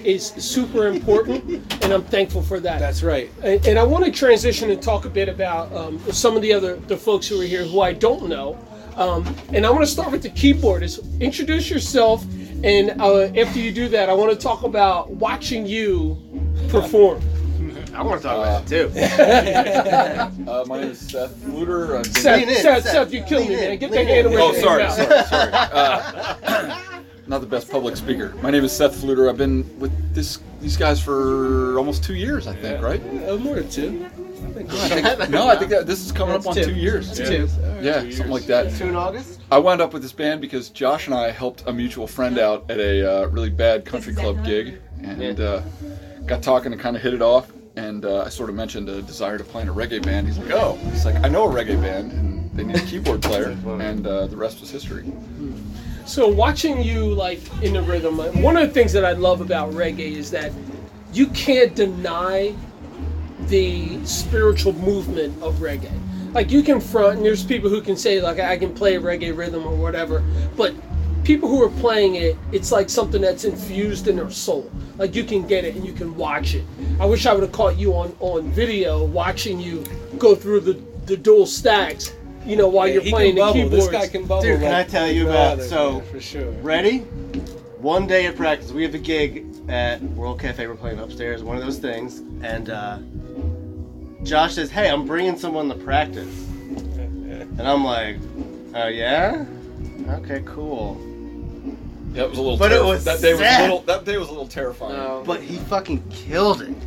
is 0.06 0.28
super 0.38 0.88
important, 0.88 1.44
and 1.84 1.94
I'm 1.94 2.04
thankful 2.04 2.42
for 2.42 2.60
that. 2.62 2.80
That's 2.80 3.04
right. 3.04 3.30
and, 3.42 3.66
and 3.68 3.78
I 3.78 3.84
want 3.84 4.06
to 4.06 4.12
transition 4.12 4.70
and 4.72 4.82
talk 4.82 5.04
a 5.04 5.10
bit 5.10 5.28
about 5.28 5.74
um, 5.76 6.00
some 6.12 6.38
of 6.38 6.42
the 6.42 6.54
other 6.54 6.78
the 6.88 6.96
folks 6.98 7.28
who 7.28 7.42
are 7.42 7.46
here 7.46 7.64
who 7.66 7.82
I 7.82 7.92
don't 7.92 8.30
know. 8.30 8.58
Um, 8.96 9.26
and 9.52 9.66
I 9.66 9.70
want 9.72 9.82
to 9.82 9.88
start 9.92 10.12
with 10.12 10.22
the 10.22 10.30
keyboardist. 10.30 11.20
Introduce 11.20 11.68
yourself, 11.70 12.24
and 12.64 13.02
uh, 13.02 13.24
after 13.36 13.60
you 13.60 13.72
do 13.72 13.88
that, 13.90 14.08
I 14.08 14.14
want 14.14 14.32
to 14.32 14.38
talk 14.38 14.64
about 14.64 15.10
watching 15.10 15.66
you 15.66 16.22
perform. 16.82 17.22
I 17.94 18.02
want 18.02 18.22
to 18.22 18.28
talk 18.28 18.38
about 18.38 18.72
it 18.72 18.92
too. 18.92 19.00
Uh, 20.50 20.66
my 20.68 20.82
name 20.82 20.90
is 20.92 21.00
Seth 21.00 21.36
Fluter. 21.44 21.98
I've 21.98 22.04
been- 22.06 22.14
Seth, 22.14 22.48
Seth, 22.50 22.84
Seth. 22.84 22.92
Seth, 22.92 23.14
you 23.14 23.24
killed 23.24 23.48
me, 23.48 23.54
in, 23.54 23.60
man. 23.60 23.78
Get 23.78 23.92
lean 23.92 24.06
that 24.06 24.14
hand 24.14 24.28
away 24.28 24.38
Oh, 24.40 24.54
sorry, 24.54 24.90
sorry, 24.90 25.24
sorry. 25.26 25.52
Uh, 25.54 27.02
not 27.28 27.40
the 27.42 27.48
best 27.48 27.70
public 27.70 27.96
speaker. 27.96 28.34
My 28.42 28.50
name 28.52 28.64
is 28.66 28.72
Seth 28.74 28.96
Fluter. 29.02 29.30
I've 29.30 29.38
been 29.38 29.80
with 29.80 29.92
this 30.14 30.40
these 30.60 30.76
guys 30.76 31.02
for 31.02 31.78
almost 31.78 32.04
two 32.04 32.16
years, 32.16 32.48
I 32.48 32.56
think, 32.56 32.82
right? 32.82 33.02
Oh, 33.28 33.38
more 33.38 33.56
than 33.56 33.70
two. 33.70 34.06
I 34.06 34.50
think 34.52 34.74
I 34.74 35.16
think, 35.16 35.30
no, 35.30 35.48
I 35.48 35.56
think 35.56 35.70
that 35.72 35.88
this 35.88 36.04
is 36.06 36.12
coming 36.12 36.36
up 36.36 36.46
on 36.48 36.54
two 36.56 36.66
two. 36.66 36.74
years. 36.74 37.16
Two. 37.18 37.48
All 37.64 37.70
right. 37.76 37.84
Yeah, 37.84 38.02
Two 38.02 38.12
something 38.12 38.32
like 38.34 38.46
that. 38.48 38.76
Two 38.76 38.88
in 38.88 38.96
August? 38.96 39.40
I 39.52 39.58
wound 39.58 39.82
up 39.82 39.94
with 39.94 40.02
this 40.02 40.12
band 40.12 40.42
because 40.42 40.70
Josh 40.70 41.06
and 41.08 41.16
I 41.16 41.32
helped 41.32 41.64
a 41.66 41.72
mutual 41.74 42.08
friend 42.08 42.38
out 42.40 42.70
at 42.70 42.80
a 42.80 43.24
uh, 43.24 43.28
really 43.28 43.50
bad 43.50 43.86
country 43.86 44.14
club 44.14 44.44
gig, 44.46 44.80
and 45.02 45.40
uh, 45.40 45.62
got 46.26 46.42
talking 46.42 46.72
and 46.72 46.82
kind 46.82 46.96
of 46.96 47.02
hit 47.02 47.14
it 47.14 47.22
off. 47.22 47.52
And 47.76 48.06
uh, 48.06 48.24
I 48.24 48.30
sort 48.30 48.50
of 48.50 48.56
mentioned 48.56 48.88
a 48.90 49.02
desire 49.02 49.38
to 49.38 49.44
play 49.44 49.64
in 49.64 49.70
a 49.70 49.74
reggae 49.74 50.04
band. 50.04 50.28
He's 50.28 50.38
like, 50.38 50.52
"Oh, 50.52 50.76
he's 50.92 51.06
like, 51.06 51.16
I 51.24 51.28
know 51.28 51.50
a 51.50 51.54
reggae 51.54 51.82
band, 51.82 52.12
and 52.12 52.52
they 52.52 52.64
need 52.64 52.76
a 52.76 52.86
keyboard 52.86 53.24
player." 53.24 53.58
And 53.66 54.06
uh, 54.06 54.28
the 54.28 54.38
rest 54.38 54.62
was 54.62 54.70
history. 54.70 55.12
So 56.06 56.28
watching 56.28 56.84
you 56.84 57.14
like 57.14 57.40
in 57.64 57.74
the 57.74 57.82
rhythm, 57.82 58.18
like, 58.18 58.36
one 58.36 58.58
of 58.58 58.68
the 58.68 58.74
things 58.74 58.94
that 58.94 59.04
I 59.04 59.14
love 59.14 59.42
about 59.42 59.72
reggae 59.72 60.16
is 60.16 60.30
that 60.32 60.52
you 61.14 61.28
can't 61.28 61.74
deny 61.74 62.54
the 63.48 64.04
spiritual 64.06 64.74
movement 64.74 65.42
of 65.42 65.56
reggae. 65.56 65.92
Like 66.34 66.52
you 66.52 66.62
can 66.62 66.80
front, 66.80 67.18
and 67.18 67.26
there's 67.26 67.44
people 67.44 67.70
who 67.70 67.82
can 67.82 67.96
say 67.96 68.22
like 68.22 68.40
I 68.40 68.58
can 68.58 68.74
play 68.74 68.96
reggae 68.96 69.36
rhythm 69.36 69.66
or 69.66 69.76
whatever, 69.76 70.24
but 70.56 70.76
people 71.24 71.48
who 71.50 71.64
are 71.64 71.70
playing 71.82 72.16
it, 72.16 72.38
it's 72.52 72.72
like 72.72 72.90
something 72.90 73.22
that's 73.22 73.44
infused 73.46 74.08
in 74.08 74.16
their 74.16 74.30
soul. 74.30 74.70
Like 74.98 75.16
you 75.16 75.24
can 75.24 75.46
get 75.48 75.64
it 75.66 75.76
and 75.76 75.86
you 75.86 75.94
can 75.94 76.16
watch 76.16 76.54
it. 76.56 76.64
I 77.00 77.06
wish 77.06 77.26
I 77.26 77.34
would 77.34 77.44
have 77.44 77.52
caught 77.52 77.78
you 77.78 77.94
on 77.94 78.16
on 78.20 78.52
video 78.52 79.06
watching 79.06 79.60
you 79.60 79.84
go 80.18 80.36
through 80.36 80.62
the 80.62 80.74
the 81.06 81.18
dual 81.18 81.46
stacks. 81.46 82.14
You 82.46 82.58
know, 82.58 82.68
while 82.68 82.88
Yeah, 82.88 82.96
you're 82.96 83.04
playing 83.04 83.36
can 83.36 83.36
the 83.36 83.42
bubble. 83.42 83.54
keyboards. 83.54 83.86
This 83.90 84.02
guy 84.02 84.08
can 84.08 84.26
bubble. 84.26 84.42
Dude, 84.44 84.60
can 84.60 84.74
I 84.74 84.84
tell 84.84 85.10
you 85.10 85.30
about- 85.30 85.54
other, 85.54 85.64
so- 85.64 85.96
yeah, 85.96 86.02
for 86.12 86.20
sure. 86.20 86.52
Ready? 86.62 87.00
One 87.80 88.06
day 88.06 88.26
at 88.26 88.36
practice, 88.36 88.72
we 88.74 88.84
have 88.84 88.94
a 88.94 88.98
gig 88.98 89.46
at 89.70 90.02
World 90.02 90.40
Cafe. 90.42 90.68
We're 90.68 90.76
playing 90.76 91.00
upstairs, 91.00 91.42
one 91.42 91.56
of 91.58 91.64
those 91.64 91.78
things. 91.80 92.20
And 92.42 92.70
uh, 92.70 92.98
Josh 94.24 94.54
says, 94.56 94.70
"Hey, 94.72 94.90
I'm 94.90 95.06
bringing 95.06 95.38
someone 95.38 95.68
to 95.70 95.76
practice," 95.76 96.48
and 96.98 97.62
I'm 97.62 97.84
like, 97.84 98.18
"Oh 98.76 98.88
yeah, 98.88 99.46
okay, 100.10 100.42
cool." 100.46 100.98
Yeah, 102.14 102.24
it 102.24 102.30
was 102.30 102.38
a 102.38 102.42
little. 102.42 102.58
But 102.58 102.72
it 102.72 102.84
was 102.84 103.04
that 103.06 103.22
day 103.22 103.34
was 103.34 103.42
a 103.42 103.62
little. 103.62 103.80
That 103.82 104.06
day 104.06 104.18
was 104.18 104.28
a 104.28 104.32
little 104.32 104.48
terrifying. 104.48 104.94
No. 104.98 105.24
But 105.26 105.42
he 105.42 105.58
fucking 105.58 106.04
killed 106.10 106.62
it. 106.62 106.76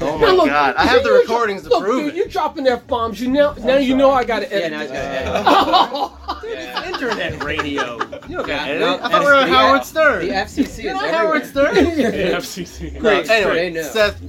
Oh 0.00 0.16
my 0.16 0.30
look, 0.30 0.46
god, 0.46 0.76
I 0.76 0.86
have 0.86 1.02
the 1.02 1.08
you're- 1.08 1.22
recordings 1.22 1.62
to 1.64 1.70
look, 1.70 1.82
prove 1.82 2.04
dude, 2.04 2.14
it. 2.14 2.16
You're 2.16 2.28
dropping 2.28 2.68
f 2.68 2.86
bombs. 2.86 3.20
You 3.20 3.30
now, 3.32 3.54
now 3.54 3.78
you 3.78 3.96
know 3.96 4.12
I 4.12 4.22
got 4.22 4.40
to 4.40 4.52
edit. 4.52 4.70
Yeah, 4.72 4.76
now 4.78 4.80
he's 4.82 4.90
this. 4.90 5.24
got 5.24 6.42
to 6.42 6.48
edit. 6.48 6.82
Oh, 6.84 6.84
Internet 6.86 7.42
radio. 7.42 7.98
You 8.28 8.36
don't 8.36 8.46
got 8.46 8.70
it. 8.70 8.78
no, 8.78 8.94
I 9.02 9.08
thought 9.08 9.20
we 9.20 9.26
were 9.26 9.34
on 9.34 9.48
Howard 9.48 9.84
Stern. 9.84 10.24
The 10.26 10.32
FCC 10.32 10.84
You're 10.84 10.94
not. 10.94 11.10
Howard 11.10 11.44
Stern. 11.46 11.74
The 11.74 11.80
FCC. 11.82 12.98
Great. 13.00 13.28
Anyway, 13.28 13.82
Seth 13.82 14.20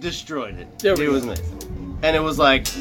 destroyed 0.00 0.58
it. 0.58 0.84
It 0.84 0.98
was 1.10 1.24
amazing, 1.24 1.98
and 2.02 2.16
it 2.16 2.20
was 2.20 2.38
like 2.38 2.64
per- 2.64 2.80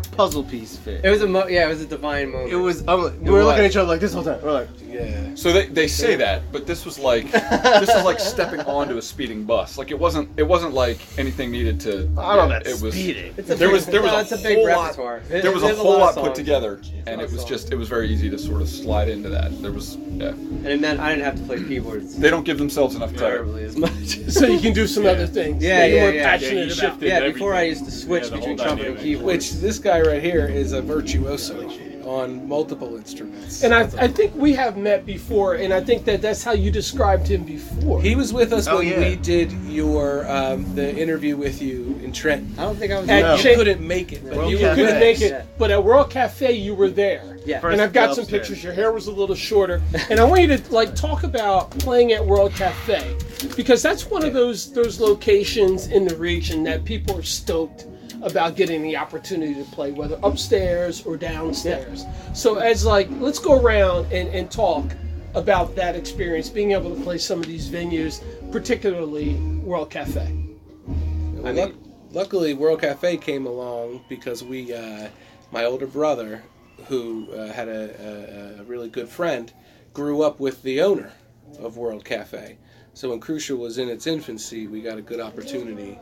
puzzle 0.00 0.44
piece 0.44 0.76
fit. 0.76 1.04
It 1.04 1.10
was 1.10 1.22
a 1.22 1.26
mo- 1.26 1.46
yeah, 1.46 1.66
it 1.66 1.68
was 1.68 1.82
a 1.82 1.86
divine 1.86 2.30
moment. 2.30 2.52
It 2.52 2.56
was. 2.56 2.86
I'm 2.88 3.00
we 3.22 3.30
were 3.30 3.44
looking 3.44 3.64
at 3.64 3.70
each 3.70 3.76
other 3.76 3.88
like 3.88 4.00
this 4.00 4.12
whole 4.14 4.24
time. 4.24 4.40
We're 4.42 4.52
like, 4.52 4.68
Yeah. 4.88 5.34
So 5.34 5.52
they, 5.52 5.66
they 5.66 5.88
say 5.88 6.14
that, 6.16 6.42
but 6.52 6.66
this 6.66 6.84
was 6.84 6.98
like 6.98 7.30
this 7.32 7.88
was 7.88 8.04
like 8.04 8.20
stepping 8.20 8.60
onto 8.76 8.96
a 8.98 9.02
speeding 9.02 9.44
bus. 9.44 9.78
Like 9.78 9.90
it 9.90 9.98
wasn't 9.98 10.28
it 10.36 10.42
wasn't 10.42 10.74
like 10.74 10.98
anything 11.18 11.50
needed 11.50 11.80
to. 11.80 11.92
I 11.92 11.96
don't 12.04 12.16
know 12.16 12.22
yeah, 12.36 12.44
about 12.44 12.66
it 12.66 12.80
was. 12.82 12.94
speeding. 12.94 13.34
It's 13.36 13.50
a 13.50 13.54
there 13.54 13.68
big, 13.68 13.72
was- 13.74 13.86
there 13.86 14.02
was 14.02 14.12
no, 14.12 14.18
a 14.18 14.20
it's 14.22 14.32
a 14.32 14.36
big 14.38 14.56
whole 14.58 14.66
lot- 14.68 14.82
repertoire. 14.96 15.20
There 15.28 15.52
was 15.52 15.62
a 15.62 15.66
There's 15.66 15.78
whole 15.78 15.94
of 15.94 15.98
lot 16.00 16.14
put 16.14 16.24
songs. 16.26 16.36
together, 16.38 16.80
and 17.06 17.20
it 17.20 17.30
was 17.30 17.38
songs. 17.40 17.48
just 17.48 17.72
it 17.72 17.76
was 17.76 17.88
very 17.88 18.08
easy 18.10 18.28
to 18.30 18.38
sort 18.38 18.60
of 18.62 18.68
slide 18.68 19.08
into 19.08 19.28
that. 19.30 19.60
There 19.62 19.72
was 19.72 19.96
yeah. 19.96 20.28
And 20.28 20.66
it 20.66 20.80
meant 20.80 21.00
I 21.00 21.10
didn't 21.10 21.24
have 21.24 21.36
to 21.36 21.42
play 21.44 21.56
keyboards 21.56 22.16
They 22.16 22.30
don't 22.30 22.44
give 22.44 22.58
themselves 22.58 22.94
enough 22.94 23.10
time. 23.10 23.18
terribly 23.20 23.64
as 23.64 23.76
much. 23.76 23.92
so 24.28 24.46
you 24.46 24.60
can 24.60 24.72
do 24.74 24.86
some 24.86 25.06
other 25.06 25.26
things. 25.26 25.62
Yeah, 25.62 25.84
yeah, 25.86 26.08
yeah. 26.10 26.36
Yeah, 26.36 26.48
you 26.50 26.62
about. 26.64 26.76
shifted. 26.76 27.08
yeah, 27.08 27.20
before 27.28 27.54
I 27.54 27.62
used 27.62 27.84
to 27.86 27.90
switch 27.90 28.30
between 28.30 28.56
trumpet 28.58 28.86
and 28.88 28.98
keyboard. 28.98 29.26
Which 29.26 29.52
this 29.52 29.78
guy 29.82 30.00
right 30.00 30.22
here 30.22 30.46
is 30.46 30.72
a 30.72 30.80
virtuoso 30.80 31.68
on 32.04 32.48
multiple 32.48 32.96
instruments. 32.96 33.62
And 33.62 33.72
I, 33.72 33.82
I 33.96 34.08
think 34.08 34.34
we 34.34 34.52
have 34.54 34.76
met 34.76 35.06
before, 35.06 35.54
and 35.54 35.72
I 35.72 35.80
think 35.80 36.04
that 36.06 36.20
that's 36.20 36.42
how 36.42 36.52
you 36.52 36.70
described 36.70 37.28
him 37.28 37.44
before. 37.44 38.02
he 38.02 38.16
was 38.16 38.32
with 38.32 38.52
us 38.52 38.66
Oh, 38.66 38.78
when 38.78 38.88
yeah. 38.88 38.98
we 38.98 39.16
did 39.16 39.52
your 39.52 40.28
um, 40.28 40.74
the 40.74 40.94
interview 40.96 41.36
with 41.36 41.62
you 41.62 41.98
in 42.02 42.12
Trent. 42.12 42.58
I 42.58 42.62
don't 42.64 42.76
think 42.76 42.92
I 42.92 43.00
was. 43.00 43.08
At 43.08 43.22
No. 43.22 43.36
You 43.36 43.54
couldn't 43.56 43.86
make 43.86 44.12
it, 44.12 44.24
but 44.24 44.36
World 44.36 44.50
you 44.50 44.58
you 44.58 44.62
were 44.64 44.68
Cafe. 44.70 44.82
couldn't 44.84 45.00
make 45.00 45.20
it, 45.20 45.46
but 45.58 45.70
at 45.70 45.82
World 45.82 46.10
Cafe 46.10 46.52
you 46.52 46.74
were 46.74 46.90
there. 46.90 47.38
Yeah. 47.46 47.60
First 47.60 47.72
and 47.74 47.82
I've 47.82 47.92
got 47.92 48.14
some 48.14 48.22
upstairs. 48.22 48.48
pictures. 48.48 48.64
Your 48.64 48.72
hair 48.72 48.92
was 48.92 49.06
a 49.06 49.12
little 49.12 49.36
shorter, 49.36 49.80
and 50.10 50.18
I 50.18 50.24
want 50.24 50.42
you 50.42 50.56
to 50.56 50.72
like 50.72 50.94
talk 50.96 51.22
about 51.22 51.70
playing 51.78 52.12
at 52.12 52.24
World 52.24 52.52
Cafe 52.54 53.16
because 53.56 53.80
that's 53.80 54.06
one 54.06 54.24
of 54.24 54.32
those 54.32 54.72
those 54.72 54.98
locations 55.00 55.86
in 55.86 56.04
the 56.06 56.16
region 56.16 56.64
that 56.64 56.84
people 56.84 57.16
are 57.16 57.22
stoked 57.22 57.86
about 58.22 58.56
getting 58.56 58.82
the 58.82 58.96
opportunity 58.96 59.54
to 59.54 59.64
play, 59.70 59.92
whether 59.92 60.18
upstairs 60.22 61.04
or 61.04 61.16
downstairs. 61.16 62.04
So 62.34 62.58
as 62.58 62.84
like, 62.84 63.08
let's 63.18 63.38
go 63.38 63.60
around 63.60 64.12
and, 64.12 64.28
and 64.28 64.50
talk 64.50 64.92
about 65.34 65.74
that 65.76 65.96
experience, 65.96 66.48
being 66.48 66.72
able 66.72 66.94
to 66.94 67.02
play 67.02 67.18
some 67.18 67.40
of 67.40 67.46
these 67.46 67.68
venues, 67.68 68.22
particularly 68.52 69.34
World 69.64 69.90
Cafe. 69.90 70.38
Well, 70.86 71.52
luck- 71.52 71.74
luckily, 72.12 72.54
World 72.54 72.80
Cafe 72.80 73.16
came 73.16 73.46
along 73.46 74.04
because 74.08 74.44
we, 74.44 74.72
uh, 74.72 75.08
my 75.50 75.64
older 75.64 75.86
brother, 75.86 76.42
who 76.86 77.32
uh, 77.32 77.52
had 77.52 77.68
a, 77.68 78.58
a, 78.58 78.60
a 78.60 78.64
really 78.64 78.88
good 78.88 79.08
friend, 79.08 79.52
grew 79.92 80.22
up 80.22 80.40
with 80.40 80.62
the 80.62 80.80
owner 80.80 81.12
of 81.58 81.76
World 81.76 82.04
Cafe. 82.04 82.58
So 82.94 83.10
when 83.10 83.20
Crucial 83.20 83.56
was 83.56 83.78
in 83.78 83.88
its 83.88 84.06
infancy, 84.06 84.66
we 84.66 84.82
got 84.82 84.98
a 84.98 85.02
good 85.02 85.20
opportunity 85.20 85.98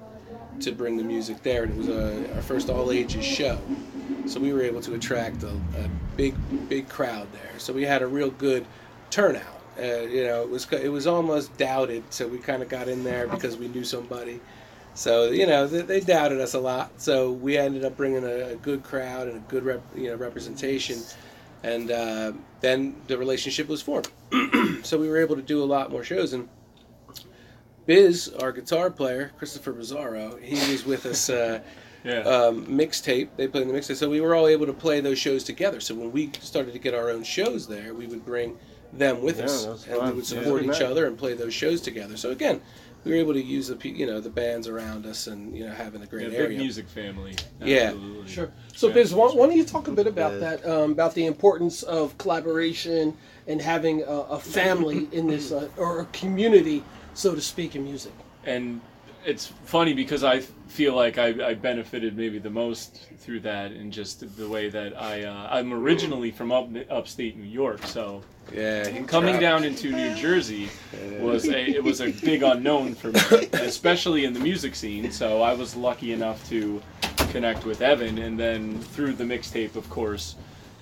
to 0.60 0.72
bring 0.72 0.96
the 0.96 1.04
music 1.04 1.42
there, 1.42 1.64
and 1.64 1.72
it 1.72 1.78
was 1.78 1.88
uh 1.88 2.34
our 2.34 2.42
first 2.42 2.68
all 2.70 2.90
ages 2.92 3.24
show. 3.24 3.58
So 4.26 4.40
we 4.40 4.52
were 4.52 4.62
able 4.62 4.80
to 4.82 4.94
attract 4.94 5.42
a, 5.42 5.48
a 5.48 5.90
big, 6.16 6.34
big 6.68 6.88
crowd 6.88 7.32
there. 7.32 7.58
So 7.58 7.72
we 7.72 7.84
had 7.84 8.02
a 8.02 8.06
real 8.06 8.30
good 8.30 8.66
turnout. 9.10 9.60
Uh, 9.78 10.02
you 10.02 10.24
know, 10.24 10.42
it 10.42 10.50
was 10.50 10.70
it 10.72 10.90
was 10.90 11.06
almost 11.06 11.56
doubted, 11.56 12.02
so 12.10 12.26
we 12.26 12.38
kind 12.38 12.62
of 12.62 12.68
got 12.68 12.88
in 12.88 13.02
there 13.02 13.26
because 13.26 13.56
we 13.56 13.68
knew 13.68 13.84
somebody. 13.84 14.40
So 14.94 15.30
you 15.30 15.46
know 15.46 15.66
they, 15.66 15.82
they 15.82 16.00
doubted 16.00 16.40
us 16.40 16.54
a 16.54 16.60
lot. 16.60 16.90
So 17.00 17.32
we 17.32 17.56
ended 17.56 17.84
up 17.84 17.96
bringing 17.96 18.24
a, 18.24 18.50
a 18.50 18.56
good 18.56 18.82
crowd 18.82 19.28
and 19.28 19.36
a 19.36 19.40
good 19.48 19.64
rep, 19.64 19.82
you 19.96 20.08
know 20.08 20.16
representation, 20.16 20.98
and 21.62 21.90
uh, 21.90 22.32
then 22.60 22.96
the 23.06 23.16
relationship 23.16 23.68
was 23.68 23.80
formed. 23.80 24.10
so 24.82 24.98
we 24.98 25.08
were 25.08 25.18
able 25.18 25.36
to 25.36 25.42
do 25.42 25.62
a 25.62 25.64
lot 25.64 25.90
more 25.90 26.04
shows. 26.04 26.32
And 26.32 26.48
Biz, 27.94 28.28
our 28.38 28.52
guitar 28.52 28.88
player, 28.88 29.32
Christopher 29.36 29.72
Bizarro, 29.72 30.40
he 30.40 30.54
was 30.70 30.86
with 30.86 31.06
us. 31.06 31.28
Uh, 31.28 31.58
Yeah. 32.02 32.20
um, 32.20 32.64
mixtape. 32.64 33.28
They 33.36 33.46
played 33.46 33.64
in 33.64 33.68
the 33.68 33.74
mixtape, 33.78 33.96
so 33.96 34.08
we 34.08 34.22
were 34.22 34.34
all 34.34 34.46
able 34.48 34.64
to 34.64 34.72
play 34.72 35.02
those 35.02 35.18
shows 35.18 35.44
together. 35.44 35.80
So 35.80 35.94
when 35.94 36.10
we 36.12 36.30
started 36.40 36.72
to 36.72 36.78
get 36.78 36.94
our 36.94 37.10
own 37.10 37.22
shows 37.24 37.66
there, 37.66 37.92
we 37.92 38.06
would 38.06 38.24
bring 38.24 38.56
them 38.94 39.20
with 39.20 39.36
Yeah, 39.36 39.44
us, 39.44 39.86
and 39.86 40.02
we 40.08 40.12
would 40.12 40.24
support 40.24 40.62
Good 40.62 40.74
each 40.74 40.80
other 40.80 41.06
and 41.06 41.18
play 41.18 41.34
those 41.34 41.52
shows 41.52 41.82
together. 41.82 42.16
So 42.16 42.30
again, 42.30 42.62
we 43.04 43.10
were 43.10 43.18
able 43.18 43.34
to 43.34 43.42
use 43.42 43.68
the 43.68 43.76
you 43.86 44.06
know 44.06 44.18
the 44.18 44.30
bands 44.30 44.66
around 44.66 45.04
us 45.04 45.26
and 45.26 45.54
you 45.54 45.66
know 45.66 45.74
having 45.74 46.00
a 46.00 46.06
great 46.06 46.30
big 46.30 46.40
area. 46.40 46.58
music 46.58 46.88
family. 46.88 47.36
Yeah. 47.62 47.92
Sure. 48.26 48.50
So, 48.74 48.88
Yeah. 48.88 48.94
Biz, 48.94 49.14
why, 49.14 49.26
why 49.32 49.46
don't 49.48 49.56
you 49.58 49.64
talk 49.64 49.88
a 49.88 49.92
bit 49.92 50.06
about 50.06 50.30
Biz. 50.32 50.40
that, 50.40 50.66
um, 50.66 50.92
about 50.92 51.12
the 51.14 51.26
importance 51.26 51.82
of 51.82 52.16
collaboration 52.16 53.14
and 53.46 53.60
having 53.60 54.04
a, 54.04 54.06
a 54.06 54.38
family 54.40 55.06
in 55.12 55.26
this, 55.26 55.52
uh, 55.52 55.68
or 55.76 56.00
a 56.00 56.04
community, 56.06 56.82
so 57.14 57.34
to 57.34 57.40
speak, 57.40 57.76
in 57.76 57.84
music? 57.84 58.12
and 58.44 58.80
it's 59.26 59.48
funny 59.66 59.92
because 59.92 60.24
I 60.24 60.40
feel 60.40 60.94
like 60.96 61.18
I, 61.18 61.48
I 61.50 61.52
benefited 61.54 62.16
maybe 62.16 62.38
the 62.38 62.48
most 62.48 63.06
through 63.18 63.40
that, 63.40 63.70
and 63.70 63.92
just 63.92 64.36
the 64.36 64.48
way 64.48 64.70
that 64.70 64.98
I 65.00 65.24
uh, 65.24 65.48
I'm 65.50 65.72
originally 65.74 66.30
from 66.30 66.50
up 66.52 66.68
upstate 66.90 67.36
New 67.36 67.44
York, 67.44 67.84
so 67.86 68.22
Yeah, 68.54 68.84
coming 69.02 69.34
tried. 69.34 69.40
down 69.40 69.64
into 69.64 69.90
New 69.92 70.14
Jersey 70.14 70.70
was 71.20 71.46
a 71.48 71.68
it 71.70 71.84
was 71.84 72.00
a 72.00 72.12
big 72.12 72.42
unknown 72.42 72.94
for 72.94 73.08
me, 73.12 73.48
especially 73.52 74.24
in 74.24 74.32
the 74.32 74.40
music 74.40 74.74
scene. 74.74 75.10
So 75.12 75.42
I 75.42 75.52
was 75.52 75.76
lucky 75.76 76.12
enough 76.12 76.48
to 76.48 76.80
connect 77.30 77.66
with 77.66 77.82
Evan, 77.82 78.18
and 78.18 78.38
then 78.38 78.78
through 78.80 79.12
the 79.12 79.24
mixtape, 79.24 79.76
of 79.76 79.88
course, 79.90 80.36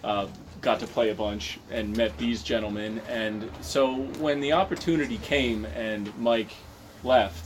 uh, 0.04 0.28
got 0.60 0.80
to 0.80 0.86
play 0.86 1.10
a 1.10 1.14
bunch 1.14 1.58
and 1.70 1.96
met 1.96 2.16
these 2.18 2.42
gentlemen. 2.42 3.00
And 3.08 3.50
so 3.60 3.94
when 4.18 4.40
the 4.40 4.52
opportunity 4.52 5.18
came 5.18 5.64
and 5.66 6.16
Mike 6.18 6.50
left, 7.04 7.44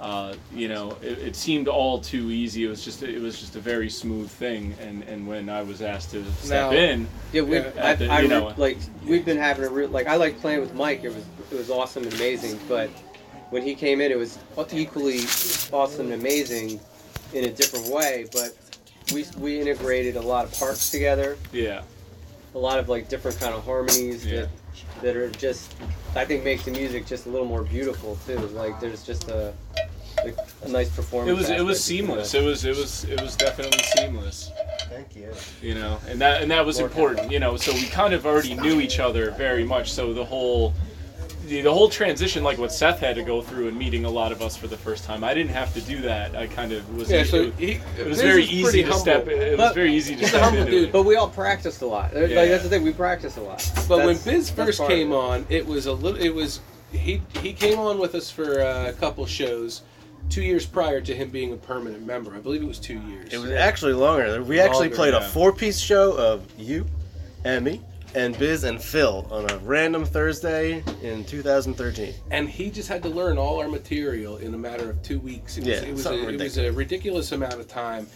uh, 0.00 0.34
you 0.54 0.68
know, 0.68 0.96
it, 1.02 1.18
it 1.18 1.36
seemed 1.36 1.66
all 1.66 2.00
too 2.00 2.30
easy. 2.30 2.64
It 2.64 2.68
was 2.68 2.84
just 2.84 3.02
it 3.02 3.20
was 3.20 3.40
just 3.40 3.56
a 3.56 3.60
very 3.60 3.90
smooth 3.90 4.30
thing. 4.30 4.74
And 4.80 5.02
and 5.04 5.26
when 5.26 5.48
I 5.48 5.62
was 5.62 5.82
asked 5.82 6.12
to 6.12 6.24
step 6.34 6.70
Now- 6.70 6.76
in, 6.76 7.08
Yeah, 7.32 7.42
we. 7.42 7.58
I, 7.58 7.94
the- 7.94 8.08
I 8.08 8.20
you 8.20 8.28
re- 8.28 8.28
know. 8.28 8.54
like 8.56 8.78
we've 9.04 9.24
been 9.24 9.38
having 9.38 9.64
a 9.64 9.68
real 9.68 9.88
like 9.88 10.06
I 10.06 10.14
like 10.14 10.40
playing 10.40 10.60
with 10.60 10.72
Mike. 10.74 11.02
It 11.02 11.08
was 11.14 11.24
it 11.50 11.56
was 11.56 11.68
awesome 11.68 12.04
and 12.04 12.12
amazing. 12.14 12.60
But 12.68 12.90
when 13.50 13.62
he 13.64 13.74
came 13.74 14.00
in, 14.00 14.12
it 14.12 14.18
was 14.18 14.38
equally 14.72 15.20
awesome 15.72 16.12
and 16.12 16.14
amazing 16.14 16.78
in 17.34 17.44
a 17.46 17.50
different 17.50 17.88
way. 17.88 18.26
But 18.32 18.56
we 19.12 19.24
we 19.36 19.60
integrated 19.60 20.14
a 20.14 20.22
lot 20.22 20.44
of 20.44 20.52
parts 20.56 20.90
together, 20.92 21.36
yeah. 21.52 21.82
A 22.54 22.58
lot 22.58 22.78
of 22.78 22.88
like 22.88 23.08
different 23.08 23.38
kind 23.38 23.54
of 23.54 23.64
harmonies 23.64 24.24
Yeah. 24.26 24.40
that 24.40 24.48
that 25.02 25.16
are 25.16 25.30
just 25.30 25.74
I 26.14 26.24
think 26.24 26.44
makes 26.44 26.64
the 26.64 26.70
music 26.70 27.06
just 27.06 27.26
a 27.26 27.28
little 27.28 27.46
more 27.46 27.62
beautiful 27.62 28.16
too. 28.26 28.38
Like 28.38 28.80
there's 28.80 29.04
just 29.04 29.28
a 29.28 29.52
a, 30.24 30.32
a 30.64 30.68
nice 30.68 30.90
performance. 30.90 31.30
It 31.30 31.38
was 31.38 31.50
it 31.50 31.64
was 31.64 31.82
seamless. 31.82 32.34
It 32.34 32.42
was 32.42 32.64
it 32.64 32.76
was 32.76 33.04
it 33.04 33.20
was 33.20 33.36
definitely 33.36 33.82
seamless. 33.96 34.50
Thank 34.88 35.14
you. 35.14 35.30
you 35.60 35.74
know, 35.74 35.98
and 36.08 36.20
that 36.20 36.42
and 36.42 36.50
that 36.50 36.64
was 36.64 36.80
important, 36.80 37.30
you 37.30 37.38
know. 37.38 37.56
So 37.56 37.72
we 37.72 37.86
kind 37.86 38.14
of 38.14 38.26
already 38.26 38.54
knew 38.54 38.80
each 38.80 38.98
other 38.98 39.30
very 39.32 39.64
much. 39.64 39.92
So 39.92 40.12
the 40.14 40.24
whole 40.24 40.72
the, 41.48 41.62
the 41.62 41.72
whole 41.72 41.88
transition, 41.88 42.44
like 42.44 42.58
what 42.58 42.72
Seth 42.72 43.00
had 43.00 43.16
to 43.16 43.22
go 43.22 43.40
through 43.42 43.68
and 43.68 43.76
meeting 43.78 44.04
a 44.04 44.10
lot 44.10 44.32
of 44.32 44.42
us 44.42 44.56
for 44.56 44.66
the 44.66 44.76
first 44.76 45.04
time, 45.04 45.24
I 45.24 45.34
didn't 45.34 45.50
have 45.52 45.72
to 45.74 45.80
do 45.80 46.00
that. 46.02 46.36
I 46.36 46.46
kind 46.46 46.72
of 46.72 46.88
was. 46.96 47.10
Yeah, 47.10 47.20
it, 47.22 47.26
so 47.26 47.44
was- 47.46 47.54
he, 47.56 47.80
it 47.98 48.06
was 48.06 48.20
very 48.20 48.44
easy 48.44 48.82
to 48.82 48.88
humble. 48.88 48.98
step. 49.00 49.26
It 49.26 49.50
was 49.52 49.56
But 49.58 49.74
very 49.74 49.92
easy 49.94 50.14
to 50.14 50.20
he's 50.20 50.28
a 50.28 50.30
step 50.30 50.42
humble 50.42 50.60
into 50.60 50.70
dude. 50.72 50.92
But 50.92 51.02
we 51.04 51.16
all 51.16 51.28
practiced 51.28 51.82
a 51.82 51.86
lot. 51.86 52.14
Like 52.14 52.30
Yeah. 52.30 52.44
that's 52.46 52.62
the 52.62 52.68
thing, 52.68 52.82
we 52.82 52.92
practiced 52.92 53.36
a 53.38 53.42
lot. 53.42 53.58
But 53.88 53.98
when 53.98 54.16
That's- 54.16 54.24
Biz 54.24 54.50
first 54.50 54.86
came 54.86 55.12
it. 55.12 55.16
on, 55.16 55.46
it 55.48 55.66
was 55.66 55.86
a 55.86 55.92
little. 55.92 56.20
It 56.20 56.34
was 56.34 56.60
he 56.92 57.20
he 57.42 57.52
came 57.52 57.78
on 57.78 57.98
with 57.98 58.14
us 58.14 58.30
for 58.30 58.60
uh, 58.60 58.88
a 58.88 58.92
couple 58.92 59.24
shows, 59.26 59.82
two 60.30 60.42
years 60.42 60.66
prior 60.66 61.00
to 61.00 61.14
him 61.14 61.30
being 61.30 61.52
a 61.52 61.56
permanent 61.56 62.04
member. 62.06 62.34
I 62.34 62.38
believe 62.38 62.62
it 62.62 62.66
was 62.68 62.78
two 62.78 62.98
years. 63.00 63.32
It 63.32 63.38
was 63.38 63.50
actually 63.50 63.94
longer. 63.94 64.42
We 64.42 64.60
actually 64.60 64.88
played 64.90 65.14
yeah. 65.14 65.20
a 65.24 65.28
four-piece 65.28 65.78
show 65.78 66.12
of 66.12 66.46
you, 66.58 66.86
Emmy, 67.44 67.80
and 68.14 68.38
Biz 68.38 68.64
and 68.64 68.82
Phil 68.82 69.26
on 69.30 69.50
a 69.50 69.58
random 69.58 70.04
Thursday 70.04 70.82
in 71.02 71.24
2013. 71.24 72.14
and 72.30 72.48
he 72.48 72.70
just 72.70 72.88
had 72.88 73.02
to 73.02 73.08
learn 73.08 73.38
all 73.38 73.60
our 73.60 73.68
material 73.68 74.38
in 74.38 74.54
a 74.54 74.58
matter 74.58 74.90
of 74.90 75.02
two 75.02 75.20
weeks. 75.20 75.56
It 75.58 75.60
was, 75.60 75.68
Yeah, 75.68 75.88
it 75.88 75.92
was, 75.92 76.02
something 76.02 76.24
a, 76.24 76.28
it 76.32 76.40
was 76.40 76.58
a 76.58 76.70
ridiculous 76.70 77.32
amount 77.32 77.54
of 77.54 77.68
time. 77.68 78.06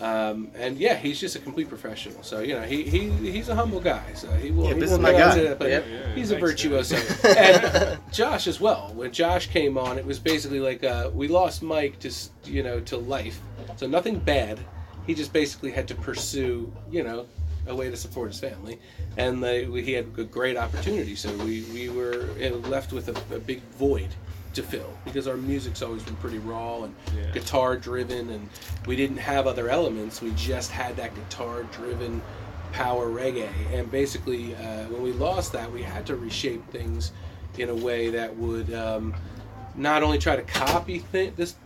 Um, 0.00 0.50
and 0.54 0.78
yeah, 0.78 0.94
he's 0.96 1.20
just 1.20 1.36
a 1.36 1.40
complete 1.40 1.68
professional. 1.68 2.22
So 2.22 2.40
you 2.40 2.54
know, 2.54 2.62
he, 2.62 2.84
he 2.84 3.10
he's 3.10 3.50
a 3.50 3.54
humble 3.54 3.80
guy. 3.80 4.14
So 4.14 4.30
he 4.32 4.50
will. 4.50 4.64
Yeah, 4.68 4.74
he 4.74 4.80
this 4.80 4.90
won't 4.90 5.02
is 5.02 5.12
my 5.12 5.12
guy. 5.12 5.30
into 5.36 5.48
that, 5.48 5.58
but 5.58 5.68
Yep. 5.68 5.84
Yeah, 5.90 6.14
he's 6.14 6.30
a 6.30 6.38
virtuoso. 6.38 6.96
and 7.36 7.98
Josh 8.10 8.46
as 8.46 8.60
well. 8.60 8.92
When 8.94 9.12
Josh 9.12 9.48
came 9.48 9.76
on, 9.76 9.98
it 9.98 10.06
was 10.06 10.18
basically 10.18 10.58
like 10.60 10.82
uh, 10.84 11.10
we 11.12 11.28
lost 11.28 11.62
Mike 11.62 11.98
to 11.98 12.10
you 12.44 12.62
know 12.62 12.80
to 12.80 12.96
life. 12.96 13.40
So 13.76 13.86
nothing 13.86 14.18
bad. 14.18 14.58
He 15.06 15.14
just 15.14 15.34
basically 15.34 15.70
had 15.70 15.86
to 15.88 15.94
pursue 15.94 16.72
you 16.90 17.02
know 17.02 17.26
a 17.66 17.74
way 17.74 17.90
to 17.90 17.96
support 17.96 18.28
his 18.28 18.40
family, 18.40 18.78
and 19.16 19.42
they, 19.42 19.66
we, 19.66 19.82
he 19.82 19.92
had 19.92 20.06
a 20.18 20.24
great 20.24 20.56
opportunity. 20.56 21.14
So 21.14 21.30
we 21.44 21.62
we 21.72 21.88
were 21.88 22.28
uh, 22.40 22.50
left 22.68 22.92
with 22.92 23.08
a, 23.08 23.34
a 23.34 23.38
big 23.38 23.60
void 23.78 24.08
to 24.54 24.62
fill 24.62 24.92
because 25.04 25.28
our 25.28 25.36
music's 25.36 25.80
always 25.82 26.02
been 26.02 26.16
pretty 26.16 26.38
raw 26.38 26.82
and 26.82 26.94
Yeah. 27.16 27.30
guitar 27.32 27.76
driven, 27.76 28.30
and 28.30 28.48
we 28.86 28.96
didn't 28.96 29.18
have 29.18 29.46
other 29.46 29.68
elements. 29.68 30.20
We 30.20 30.32
just 30.32 30.70
had 30.70 30.96
that 30.96 31.14
guitar 31.14 31.62
driven 31.64 32.20
power 32.72 33.08
reggae, 33.08 33.48
and 33.72 33.90
basically 33.90 34.54
uh, 34.56 34.84
when 34.88 35.02
we 35.02 35.12
lost 35.12 35.52
that, 35.52 35.70
we 35.70 35.82
had 35.82 36.06
to 36.06 36.16
reshape 36.16 36.66
things 36.70 37.12
in 37.58 37.68
a 37.68 37.74
way 37.74 38.10
that 38.10 38.34
would 38.36 38.72
um, 38.72 39.14
not 39.74 40.02
only 40.02 40.18
try 40.18 40.36
to 40.36 40.42
copy 40.42 41.00
th- 41.12 41.34
this 41.36 41.56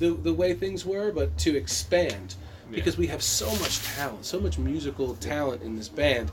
the, 0.00 0.10
the 0.10 0.32
way 0.32 0.54
things 0.54 0.84
were, 0.86 1.10
but 1.10 1.36
to 1.38 1.56
expand 1.56 2.36
because 2.70 2.96
we 2.98 3.06
have 3.06 3.22
so 3.22 3.50
much 3.56 3.82
talent, 3.82 4.24
so 4.24 4.40
much 4.40 4.58
musical 4.58 5.14
talent 5.16 5.62
in 5.62 5.76
this 5.76 5.88
band. 5.88 6.30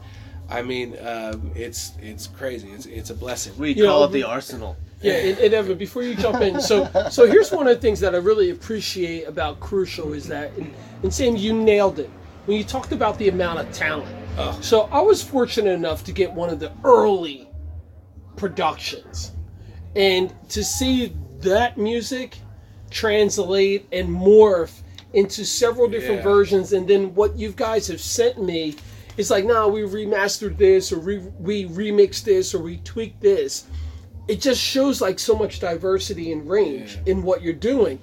I 0.49 0.61
mean, 0.61 0.95
um, 1.05 1.51
it's 1.55 1.93
it's 2.01 2.27
crazy. 2.27 2.69
It's 2.69 2.85
it's 2.85 3.09
a 3.09 3.15
blessing. 3.15 3.57
We 3.57 3.73
You 3.73 3.85
call 3.85 4.01
know, 4.01 4.05
it 4.05 4.11
the 4.11 4.23
Arsenal. 4.23 4.77
Yeah, 5.01 5.13
and, 5.13 5.37
and 5.39 5.53
Evan, 5.53 5.77
before 5.77 6.03
you 6.03 6.15
jump 6.15 6.41
in, 6.41 6.61
so 6.61 6.89
so 7.09 7.27
here's 7.27 7.51
one 7.51 7.67
of 7.67 7.75
the 7.75 7.81
things 7.81 7.99
that 7.99 8.15
I 8.15 8.19
really 8.19 8.51
appreciate 8.51 9.27
about 9.27 9.59
Crucial 9.59 10.13
is 10.13 10.27
that, 10.27 10.51
and, 10.53 10.73
and 11.03 11.13
Sam, 11.13 11.35
you 11.35 11.53
nailed 11.53 11.99
it 11.99 12.09
when 12.45 12.57
you 12.57 12.63
talked 12.63 12.91
about 12.91 13.17
the 13.17 13.29
amount 13.29 13.59
of 13.59 13.71
talent. 13.71 14.15
Oh. 14.37 14.57
So 14.61 14.83
I 14.91 15.01
was 15.01 15.21
fortunate 15.21 15.71
enough 15.71 16.03
to 16.05 16.11
get 16.11 16.31
one 16.31 16.49
of 16.49 16.59
the 16.59 16.71
early 16.83 17.49
productions, 18.35 19.31
and 19.95 20.33
to 20.49 20.63
see 20.63 21.15
that 21.39 21.77
music 21.77 22.37
translate 22.89 23.87
and 23.91 24.09
morph 24.09 24.81
into 25.15 25.43
several 25.45 25.87
different 25.87 26.17
Yeah. 26.17 26.23
versions, 26.23 26.73
and 26.73 26.87
then 26.87 27.15
what 27.15 27.37
you 27.37 27.51
guys 27.51 27.87
have 27.87 28.01
sent 28.01 28.41
me. 28.41 28.75
It's 29.17 29.29
like, 29.29 29.45
no, 29.45 29.69
we 29.69 29.81
remastered 29.81 30.57
this, 30.57 30.91
or 30.91 30.99
we, 30.99 31.19
we 31.39 31.65
remixed 31.65 32.25
this, 32.25 32.53
or 32.53 32.59
we 32.59 32.77
tweaked 32.77 33.21
this 33.21 33.65
it 34.27 34.41
just 34.41 34.59
shows 34.59 35.01
like 35.01 35.19
so 35.19 35.35
much 35.35 35.59
diversity 35.59 36.31
and 36.31 36.49
range 36.49 36.97
in 37.05 37.21
what 37.21 37.41
you're 37.41 37.53
doing 37.53 37.99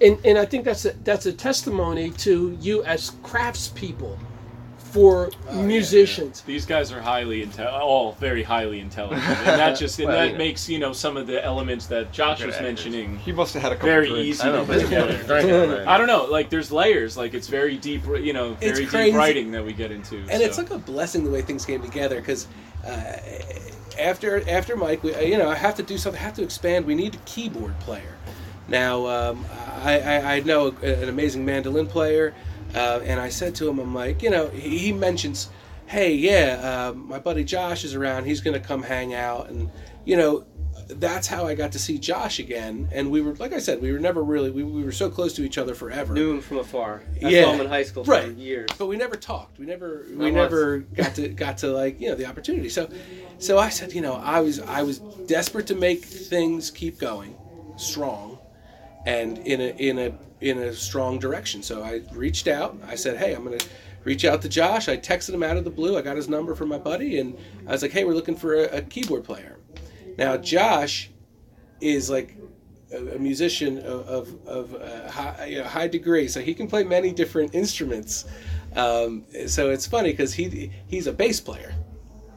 and 0.00 0.18
and 0.24 0.38
i 0.38 0.44
think 0.44 0.64
that's 0.64 0.84
a 0.86 0.92
that's 1.04 1.26
a 1.26 1.32
testimony 1.32 2.10
to 2.10 2.56
you 2.60 2.82
as 2.84 3.10
craftspeople 3.22 4.16
for 4.92 5.30
musicians 5.52 6.40
These 6.42 6.64
guys 6.66 6.92
are 6.92 7.00
highly 7.00 7.44
inte- 7.44 7.70
all 7.70 8.12
very 8.20 8.42
highly 8.42 8.80
intelligent, 8.80 9.22
and 9.24 9.58
that 9.60 9.78
just 9.78 9.98
and 9.98 10.08
Well, 10.08 10.16
that 10.18 10.26
you 10.26 10.32
know. 10.32 10.38
makes 10.38 10.68
you 10.68 10.78
know 10.78 10.92
some 10.92 11.16
of 11.16 11.26
the 11.26 11.44
elements 11.44 11.86
that 11.86 12.12
Josh 12.12 12.44
was 12.44 12.58
mentioning 12.60 13.18
He 13.18 13.32
must 13.32 13.54
have 13.54 13.62
had 13.62 13.72
a 13.72 13.74
couple 13.74 13.88
very 13.90 14.08
drinks. 14.08 14.26
easy 14.26 14.42
I 14.48 14.52
know, 14.52 14.60
to 14.60 14.66
but 14.66 14.66
put 14.66 14.76
it's 14.76 14.84
together. 14.90 15.22
drinking. 15.24 15.88
I 15.88 15.98
don't 15.98 16.06
know, 16.06 16.24
like 16.24 16.50
there's 16.50 16.70
layers, 16.72 17.16
like 17.16 17.34
it's 17.34 17.48
very 17.48 17.76
deep, 17.76 18.04
you 18.06 18.32
know, 18.32 18.56
It's 18.60 18.78
very 18.78 18.86
crazy. 18.86 19.10
deep 19.10 19.18
writing 19.18 19.50
that 19.52 19.64
we 19.64 19.72
get 19.72 19.90
into. 19.92 20.16
and 20.30 20.42
it's 20.42 20.58
like 20.58 20.70
a 20.70 20.78
blessing 20.78 21.24
the 21.24 21.30
way 21.30 21.42
things 21.42 21.64
came 21.66 21.82
together 21.82 22.16
because 22.20 22.46
uh, 22.86 23.16
after 23.98 24.48
after 24.48 24.76
Mike, 24.76 25.02
we, 25.02 25.16
you 25.24 25.38
know, 25.38 25.48
I 25.50 25.54
have 25.54 25.74
to 25.76 25.82
do 25.82 25.98
something. 25.98 26.20
I 26.20 26.24
have 26.24 26.34
to 26.34 26.42
expand. 26.42 26.84
We 26.86 26.94
need 26.94 27.14
a 27.14 27.18
keyboard 27.18 27.78
player. 27.80 28.14
Now, 28.68 29.06
um, 29.06 29.46
I, 29.82 30.00
I, 30.00 30.34
I 30.36 30.40
know 30.40 30.68
an 30.82 31.08
amazing 31.08 31.44
mandolin 31.44 31.86
player, 31.86 32.34
uh, 32.76 33.00
and 33.04 33.18
I 33.20 33.28
said 33.30 33.54
to 33.56 33.68
him, 33.68 33.78
I'm 33.78 33.94
like, 33.94 34.22
you 34.22 34.30
know, 34.30 34.48
he, 34.48 34.78
he 34.78 34.92
mentions, 34.92 35.48
hey, 35.86 36.14
yeah, 36.14 36.60
uh, 36.90 36.92
my 36.94 37.18
buddy 37.18 37.42
Josh 37.44 37.84
is 37.84 37.94
around. 37.94 38.24
He's 38.24 38.40
going 38.40 38.54
to 38.54 38.60
come 38.60 38.82
hang 38.82 39.14
out, 39.14 39.48
and 39.48 39.70
you 40.04 40.16
know. 40.16 40.44
That's 40.88 41.26
how 41.26 41.46
I 41.48 41.56
got 41.56 41.72
to 41.72 41.80
see 41.80 41.98
Josh 41.98 42.38
again, 42.38 42.88
and 42.92 43.10
we 43.10 43.20
were, 43.20 43.34
like 43.36 43.52
I 43.52 43.58
said, 43.58 43.82
we 43.82 43.90
were 43.90 43.98
never 43.98 44.22
really, 44.22 44.50
we, 44.52 44.62
we 44.62 44.84
were 44.84 44.92
so 44.92 45.10
close 45.10 45.32
to 45.32 45.42
each 45.42 45.58
other 45.58 45.74
forever. 45.74 46.14
Knew 46.14 46.34
him 46.34 46.40
from 46.40 46.58
afar. 46.58 47.02
I 47.24 47.28
Yeah. 47.28 47.42
saw 47.42 47.54
him 47.54 47.60
in 47.62 47.66
high 47.66 47.82
school 47.82 48.04
for 48.04 48.12
Right. 48.12 48.28
years. 48.36 48.68
but 48.78 48.86
we 48.86 48.96
never 48.96 49.16
talked. 49.16 49.58
We 49.58 49.66
never 49.66 50.06
we 50.10 50.30
once. 50.30 50.34
never 50.34 50.78
got 50.94 51.14
to 51.16 51.28
got 51.28 51.58
to 51.58 51.68
like 51.72 52.00
you 52.00 52.10
know 52.10 52.14
the 52.14 52.26
opportunity. 52.26 52.68
So 52.68 52.88
so 53.38 53.58
I 53.58 53.68
said 53.68 53.94
you 53.94 54.00
know 54.00 54.14
I 54.14 54.38
was 54.40 54.60
I 54.60 54.82
was 54.84 55.00
desperate 55.26 55.66
to 55.68 55.74
make 55.74 56.04
things 56.04 56.70
keep 56.70 56.98
going 57.00 57.34
strong 57.76 58.38
and 59.04 59.38
in 59.38 59.60
a 59.60 59.68
in 59.78 59.98
a 59.98 60.12
in 60.40 60.58
a 60.58 60.72
strong 60.72 61.18
direction. 61.18 61.62
So 61.62 61.82
I 61.82 62.02
reached 62.12 62.48
out. 62.48 62.76
I 62.86 62.94
said 62.94 63.16
hey 63.16 63.34
I'm 63.34 63.44
gonna 63.44 63.58
reach 64.04 64.24
out 64.24 64.42
to 64.42 64.48
Josh. 64.48 64.88
I 64.88 64.96
texted 64.96 65.34
him 65.34 65.42
out 65.42 65.56
of 65.56 65.64
the 65.64 65.70
blue. 65.70 65.96
I 65.96 66.02
got 66.02 66.16
his 66.16 66.28
number 66.28 66.54
from 66.54 66.68
my 66.68 66.78
buddy 66.78 67.18
and 67.18 67.36
I 67.66 67.72
was 67.72 67.82
like 67.82 67.92
hey 67.92 68.04
we're 68.04 68.14
looking 68.14 68.36
for 68.36 68.54
a, 68.54 68.78
a 68.78 68.82
keyboard 68.82 69.24
player. 69.24 69.58
Now 70.18 70.36
Josh 70.36 71.10
is 71.80 72.08
like 72.08 72.36
a, 72.92 73.16
a 73.16 73.18
musician 73.18 73.78
of, 73.78 74.08
of, 74.08 74.46
of 74.46 74.74
uh, 74.74 75.10
high, 75.10 75.46
you 75.46 75.58
know, 75.58 75.64
high 75.64 75.88
degree, 75.88 76.28
so 76.28 76.40
he 76.40 76.54
can 76.54 76.66
play 76.66 76.84
many 76.84 77.12
different 77.12 77.54
instruments. 77.54 78.26
Um, 78.74 79.24
so 79.46 79.70
it's 79.70 79.86
funny 79.86 80.10
because 80.10 80.34
he 80.34 80.70
he's 80.86 81.06
a 81.06 81.12
bass 81.12 81.40
player, 81.40 81.74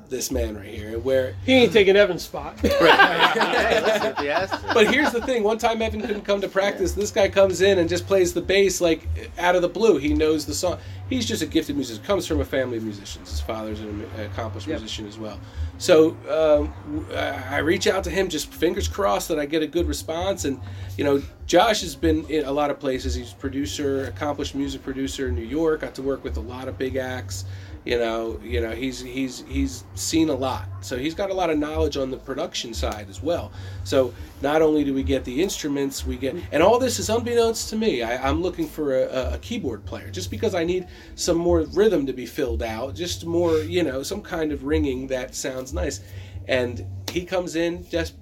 this 0.10 0.32
man 0.32 0.56
right 0.58 0.65
here. 0.65 0.98
Where, 1.00 1.36
he 1.45 1.54
ain't 1.54 1.72
taking 1.74 1.95
evan's 1.95 2.24
spot 2.24 2.60
Hey, 2.60 3.82
listen, 3.82 4.08
if 4.12 4.17
he 4.17 4.26
has 4.28 4.50
to. 4.50 4.72
but 4.74 4.93
here's 4.93 5.12
the 5.12 5.22
thing: 5.22 5.43
one 5.43 5.58
time 5.58 5.82
Evan 5.82 6.02
couldn't 6.02 6.22
come 6.24 6.41
to 6.41 6.48
practice. 6.50 6.93
This 6.93 7.12
guy 7.12 7.30
comes 7.30 7.62
in 7.62 7.80
and 7.80 7.88
just 7.89 8.08
plays 8.08 8.34
the 8.34 8.41
bass 8.41 8.82
like 8.82 9.08
out 9.38 9.56
of 9.56 9.62
the 9.62 9.69
blue. 9.69 9.98
He 9.98 10.13
knows 10.13 10.45
the 10.45 10.54
song. 10.54 10.78
He's 11.10 11.26
just 11.26 11.41
a 11.41 11.45
gifted 11.48 11.76
musician. 11.76 12.04
Comes 12.04 12.28
from 12.28 12.39
a 12.39 12.45
family 12.45 12.78
of 12.78 12.84
musicians. 12.84 13.30
His 13.32 13.39
father's 13.41 13.80
an 13.80 14.06
accomplished 14.19 14.67
Yep. 14.67 14.80
musician 14.80 15.08
as 15.08 15.17
well. 15.17 15.39
So 15.80 16.10
um, 16.30 16.74
w- 16.95 17.15
I 17.15 17.58
reach 17.60 17.88
out 17.88 18.04
to 18.04 18.10
him, 18.10 18.30
just 18.30 18.54
fingers 18.54 18.88
crossed 18.88 19.28
that 19.30 19.39
I 19.39 19.45
get 19.45 19.63
a 19.63 19.67
good 19.67 19.88
response. 19.88 20.45
And 20.45 20.60
you 20.98 21.04
know, 21.04 21.22
Josh 21.48 21.82
has 21.82 21.95
been 21.95 22.26
in 22.30 22.45
a 22.45 22.52
lot 22.52 22.69
of 22.69 22.80
places. 22.80 23.15
He's 23.15 23.32
a 23.32 23.36
producer, 23.36 24.06
accomplished 24.06 24.54
music 24.56 24.84
producer 24.84 25.30
in 25.30 25.36
New 25.36 25.41
York. 25.45 25.82
Got 25.82 25.95
to 25.95 26.02
work 26.04 26.24
with 26.24 26.38
a 26.38 26.41
lot 26.41 26.67
of 26.67 26.78
big 26.78 26.95
acts. 26.95 27.45
You 27.85 27.97
know, 27.97 28.39
you 28.43 28.61
know, 28.61 28.71
he's 28.71 28.99
he's 28.99 29.43
he's 29.47 29.83
seen 29.95 30.29
a 30.29 30.33
lot. 30.33 30.67
So 30.81 30.97
he's 30.97 31.15
got 31.15 31.29
a 31.29 31.33
lot 31.33 31.49
of 31.49 31.57
knowledge 31.57 31.97
on 31.97 32.11
the 32.11 32.17
production 32.17 32.73
side 32.73 33.09
as 33.09 33.23
well. 33.23 33.51
So 33.83 34.13
not 34.41 34.61
only 34.61 34.83
do 34.83 34.93
we 34.93 35.03
get 35.03 35.23
the 35.25 35.41
instruments, 35.41 36.05
we 36.05 36.17
get, 36.17 36.35
and 36.51 36.61
all 36.61 36.77
this 36.77 36.99
is 36.99 37.09
unbeknownst 37.09 37.69
to 37.69 37.75
me. 37.75 38.03
I, 38.03 38.29
I'm 38.29 38.41
looking 38.41 38.67
for 38.67 38.95
a, 38.95 39.33
a 39.33 39.37
keyboard 39.39 39.85
player 39.85 40.09
just 40.09 40.29
because 40.29 40.55
I 40.55 40.63
need 40.63 40.87
some 41.15 41.37
more 41.37 41.61
rhythm 41.61 42.05
to 42.05 42.13
be 42.13 42.25
filled 42.25 42.63
out, 42.63 42.95
just 42.95 43.25
more, 43.25 43.57
you 43.59 43.83
know, 43.83 44.03
some 44.03 44.21
kind 44.21 44.51
of 44.51 44.63
ringing 44.65 45.07
that 45.07 45.33
sounds 45.33 45.73
nice. 45.73 46.01
And 46.47 46.85
he 47.11 47.25
comes 47.25 47.55
in 47.55 47.87
just 47.89 48.15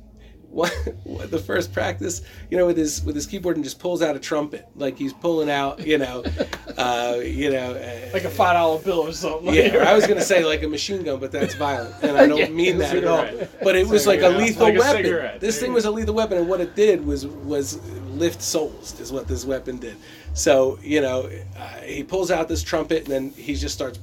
what, 0.58 1.30
the 1.32 1.38
first 1.38 1.72
practice, 1.72 2.22
you 2.50 2.58
know, 2.58 2.66
with 2.66 2.78
his 2.78 3.04
with 3.04 3.16
his 3.16 3.26
keyboard 3.28 3.56
and 3.58 3.64
just 3.64 3.80
pulls 3.80 4.02
out 4.02 4.16
a 4.16 4.20
trumpet, 4.20 4.68
like 4.76 4.98
he's 4.98 5.14
pulling 5.14 5.50
out, 5.50 5.86
you 5.86 5.98
know, 5.98 6.24
uh, 6.78 7.18
you 7.24 7.52
know, 7.52 7.74
uh, 7.74 8.10
like 8.14 8.24
a 8.24 8.30
five 8.30 8.54
dollar 8.56 8.80
bill 8.82 9.02
or 9.08 9.14
something 9.14 9.54
yeah, 9.54 9.78
I 9.88 9.94
was 9.94 10.08
gonna 10.08 10.22
say 10.22 10.44
like 10.44 10.64
a 10.64 10.68
machine 10.68 11.04
gun, 11.04 11.20
but 11.20 11.32
that's 11.32 11.56
violent, 11.56 11.96
and 12.02 12.18
I 12.18 12.26
don't 12.28 12.40
Yeah, 12.40 12.50
mean 12.50 12.78
that 12.80 12.96
at 12.96 13.06
all. 13.06 13.28
But 13.64 13.76
it 13.76 13.88
was 13.88 14.08
like 14.08 14.22
a 14.22 14.30
lethal 14.30 14.68
Like 14.68 14.76
a 14.76 14.80
weapon. 14.80 15.04
cigarette. 15.04 15.40
This 15.40 15.60
thing 15.60 15.74
was 15.74 15.86
a 15.86 15.92
lethal 15.92 16.16
weapon, 16.16 16.38
and 16.38 16.50
what 16.50 16.60
it 16.62 16.76
did 16.76 17.06
was 17.06 17.28
was 17.28 17.80
lift 18.10 18.42
souls. 18.42 19.00
Is 19.00 19.12
what 19.12 19.28
this 19.28 19.46
weapon 19.46 19.78
did. 19.78 19.96
So 20.34 20.80
you 20.82 21.02
know, 21.02 21.30
uh, 21.58 21.68
he 21.82 22.04
pulls 22.04 22.32
out 22.32 22.48
this 22.48 22.64
trumpet, 22.64 23.04
and 23.04 23.08
then 23.08 23.30
he 23.32 23.56
just 23.56 23.74
starts. 23.76 24.00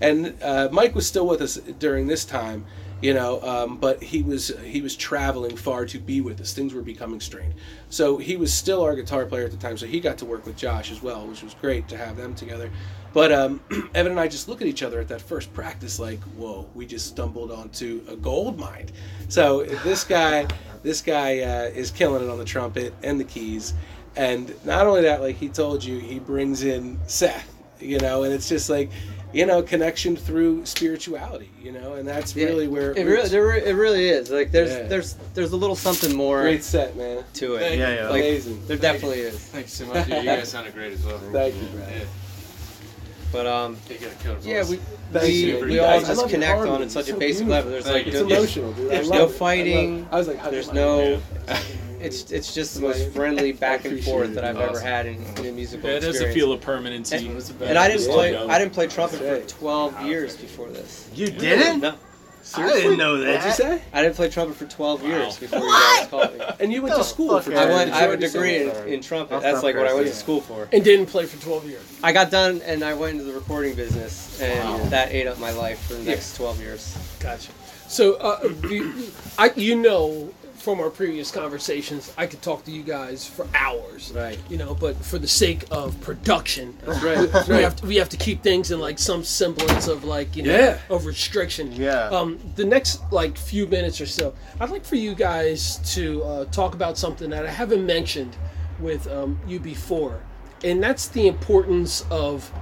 And 0.00 0.34
uh, 0.42 0.68
Mike 0.72 0.94
was 0.94 1.06
still 1.06 1.26
with 1.26 1.40
us 1.40 1.56
during 1.56 2.06
this 2.06 2.24
time, 2.24 2.64
you 3.02 3.12
know. 3.12 3.42
Um, 3.42 3.76
but 3.76 4.02
he 4.02 4.22
was 4.22 4.48
he 4.64 4.80
was 4.80 4.96
traveling 4.96 5.56
far 5.56 5.84
to 5.86 5.98
be 5.98 6.22
with 6.22 6.40
us. 6.40 6.54
Things 6.54 6.72
were 6.72 6.82
becoming 6.82 7.20
strained. 7.20 7.54
So 7.90 8.16
he 8.16 8.36
was 8.36 8.54
still 8.54 8.82
our 8.82 8.94
guitar 8.94 9.26
player 9.26 9.44
at 9.44 9.50
the 9.50 9.58
time. 9.58 9.76
So 9.76 9.86
he 9.86 10.00
got 10.00 10.16
to 10.18 10.24
work 10.24 10.46
with 10.46 10.56
Josh 10.56 10.90
as 10.90 11.02
well, 11.02 11.26
which 11.26 11.42
was 11.42 11.54
great 11.54 11.88
to 11.88 11.98
have 11.98 12.16
them 12.16 12.34
together. 12.34 12.70
But 13.12 13.32
um, 13.32 13.60
Evan 13.94 14.12
and 14.12 14.20
I 14.20 14.28
just 14.28 14.48
look 14.48 14.62
at 14.62 14.66
each 14.66 14.82
other 14.82 15.00
at 15.00 15.08
that 15.08 15.20
first 15.20 15.52
practice 15.52 15.98
like, 15.98 16.20
whoa, 16.36 16.68
we 16.74 16.86
just 16.86 17.06
stumbled 17.06 17.50
onto 17.50 18.02
a 18.08 18.16
gold 18.16 18.58
mine. 18.58 18.88
So 19.28 19.64
this 19.64 20.04
guy, 20.04 20.46
this 20.82 21.02
guy 21.02 21.40
uh, 21.40 21.64
is 21.74 21.90
killing 21.90 22.22
it 22.24 22.30
on 22.30 22.38
the 22.38 22.44
trumpet 22.44 22.94
and 23.02 23.20
the 23.20 23.24
keys. 23.24 23.74
And 24.16 24.54
not 24.64 24.86
only 24.86 25.02
that, 25.02 25.20
like 25.20 25.36
he 25.36 25.48
told 25.48 25.84
you, 25.84 25.98
he 25.98 26.18
brings 26.18 26.62
in 26.62 26.98
Seth, 27.06 27.50
you 27.80 27.98
know, 27.98 28.24
and 28.24 28.32
it's 28.32 28.48
just 28.48 28.68
like, 28.68 28.90
you 29.32 29.46
know, 29.46 29.62
connection 29.62 30.14
through 30.16 30.64
spirituality, 30.66 31.50
you 31.62 31.72
know, 31.72 31.94
and 31.94 32.06
that's 32.06 32.34
Yeah, 32.36 32.46
really 32.46 32.68
where 32.68 32.90
It 32.92 33.04
really, 33.06 33.28
there, 33.28 33.54
it 33.56 33.74
really 33.74 34.08
is. 34.08 34.30
Like 34.30 34.50
there's, 34.52 34.70
Yeah. 34.70 34.82
there's, 34.84 35.14
there's 35.34 35.52
a 35.52 35.56
little 35.56 35.76
something 35.76 36.14
more 36.14 36.42
great 36.42 36.62
set, 36.64 36.96
man. 36.96 37.24
to 37.34 37.54
it. 37.56 37.60
Thank 37.60 37.78
Yeah, 37.78 37.94
yeah. 37.94 38.08
Like, 38.08 38.20
Amazing. 38.22 38.66
There 38.66 38.76
definitely 38.76 39.20
is. 39.20 39.38
Thanks 39.38 39.72
so 39.72 39.86
much. 39.86 40.06
You 40.08 40.22
guys 40.22 40.48
sounded 40.50 40.74
great 40.74 40.92
as 40.92 41.04
well. 41.04 41.18
Thank 41.18 41.54
you, 41.54 41.62
brother. 41.68 41.92
Yeah, 41.96 42.04
But 43.32 43.46
um, 43.46 43.76
you 43.88 43.96
got 43.98 44.12
a 44.12 44.14
killer 44.16 44.34
voice. 44.36 44.44
yeah, 44.46 44.68
we, 44.68 44.76
Thank 45.12 45.24
we, 45.26 45.32
you. 45.58 45.64
we 45.64 45.78
all 45.78 45.96
love 45.98 46.06
just 46.06 46.28
connect 46.28 46.52
on 46.60 46.66
harmony. 46.66 46.84
it 46.86 46.90
such 46.90 47.08
It's 47.08 47.16
a 47.16 47.18
basic 47.18 47.46
beautiful. 47.46 47.50
level. 47.50 47.70
There's 47.70 47.84
Thank 47.84 48.06
like 48.06 48.14
you. 48.14 48.20
It's 48.20 48.28
no, 48.28 48.36
emotional, 48.36 48.72
dude. 48.72 48.90
There's 48.90 49.10
no 49.10 49.24
it. 49.24 49.28
I 49.30 49.32
fighting. 49.32 50.08
I 50.12 50.16
was 50.18 50.28
like, 50.28 50.42
There's 50.50 50.66
hugging 50.68 50.74
no. 50.82 51.22
Yeah. 52.02 52.08
It's 52.08 52.30
it's 52.30 52.54
just 52.54 52.74
the 52.74 52.80
most 52.82 53.10
friendly 53.12 53.52
back 53.66 53.84
and 53.84 54.02
forth 54.02 54.34
that 54.34 54.44
I've 54.44 54.58
ever 54.58 54.80
had 54.80 55.06
in, 55.06 55.22
in 55.38 55.46
a 55.46 55.52
musical 55.52 55.88
Yeah, 55.88 55.96
it 55.96 56.02
has 56.02 56.10
experience. 56.16 56.36
a 56.36 56.38
feel 56.38 56.52
of 56.52 56.60
permanency. 56.60 57.16
And- 57.28 57.62
And 57.62 57.78
I 57.78 57.88
didn't 57.88 58.10
play. 58.12 58.36
I 58.36 58.58
didn't 58.58 58.72
play 58.74 58.86
trumpet 58.88 59.18
for 59.20 59.40
12 59.48 60.02
years 60.06 60.36
before 60.36 60.68
this. 60.68 61.08
You 61.14 61.28
didn't? 61.30 61.80
No, 61.80 61.94
Seriously? 62.44 62.80
I 62.80 62.82
didn't 62.82 62.98
know 62.98 63.18
that. 63.18 63.28
What'd 63.36 63.44
you 63.44 63.52
say? 63.52 63.82
I 63.92 64.02
didn't 64.02 64.16
play 64.16 64.28
trumpet 64.28 64.56
for 64.56 64.66
12 64.66 65.04
years 65.04 65.34
Wow. 65.34 65.40
before 65.40 65.58
you 65.60 65.70
guys 66.00 66.08
called 66.08 66.38
me. 66.38 66.44
And 66.58 66.72
you 66.72 66.82
went 66.82 66.96
to 66.96 67.04
school 67.04 67.40
for 67.40 67.52
yeah. 67.52 67.60
I 67.60 67.66
went. 67.66 67.92
I 67.92 67.98
have 68.00 68.10
a 68.10 68.16
degree 68.16 68.62
in, 68.62 68.70
in 68.88 69.00
trumpet. 69.00 69.30
That's 69.30 69.42
That's 69.44 69.54
not 69.58 69.62
like 69.62 69.76
what 69.76 69.86
I 69.86 69.94
went 69.94 70.08
to 70.08 70.12
school 70.14 70.40
for. 70.40 70.68
And 70.72 70.82
didn't 70.82 71.06
play 71.06 71.26
for 71.26 71.40
12 71.40 71.68
years. 71.68 71.98
I 72.02 72.12
got 72.12 72.32
done 72.32 72.60
and 72.66 72.82
I 72.82 72.94
went 72.94 73.12
into 73.12 73.24
the 73.24 73.32
recording 73.32 73.74
business, 73.76 74.40
and 74.40 74.58
Wow. 74.80 74.88
that 74.88 75.12
ate 75.12 75.28
up 75.28 75.38
my 75.38 75.52
life 75.52 75.80
for 75.86 75.94
the 75.94 76.02
next 76.02 76.34
12 76.36 76.60
years. 76.60 76.98
Gotcha. 77.20 77.52
So, 77.86 78.14
uh, 78.14 78.40
the, 78.42 79.10
I, 79.38 79.52
you 79.54 79.76
know, 79.76 80.32
from 80.62 80.78
our 80.78 80.90
previous 80.90 81.32
conversations, 81.32 82.12
I 82.16 82.28
could 82.28 82.40
talk 82.40 82.64
to 82.66 82.70
you 82.70 82.84
guys 82.84 83.26
for 83.26 83.48
hours. 83.52 84.12
Right. 84.14 84.38
You 84.48 84.58
know, 84.58 84.74
but 84.76 84.94
for 84.96 85.18
the 85.18 85.26
sake 85.26 85.64
of 85.72 86.00
production, 86.00 86.78
That's 86.86 87.02
right. 87.02 87.32
That's 87.32 87.48
we 87.48 87.54
right. 87.56 87.64
have 87.64 87.76
to, 87.76 87.86
we 87.86 87.96
have 87.96 88.08
to 88.10 88.16
keep 88.16 88.44
things 88.44 88.70
in 88.70 88.78
like 88.78 89.00
some 89.00 89.24
semblance 89.24 89.88
of 89.88 90.04
like 90.04 90.36
you 90.36 90.44
know 90.44 90.56
Yeah. 90.56 90.78
of 90.88 91.04
restriction. 91.04 91.72
Yeah. 91.72 92.04
Um, 92.10 92.38
the 92.54 92.64
next 92.64 93.02
like 93.10 93.36
few 93.36 93.66
minutes 93.66 94.00
or 94.00 94.06
so, 94.06 94.34
I'd 94.60 94.70
like 94.70 94.84
for 94.84 94.94
you 94.94 95.16
guys 95.16 95.78
to 95.96 96.22
uh, 96.22 96.44
talk 96.46 96.74
about 96.74 96.96
something 96.96 97.28
that 97.30 97.44
I 97.44 97.50
haven't 97.50 97.84
mentioned 97.84 98.36
with 98.78 99.08
um, 99.10 99.40
you 99.48 99.58
before, 99.58 100.20
and 100.62 100.80
that's 100.80 101.08
the 101.08 101.26
importance 101.26 102.04
of 102.08 102.52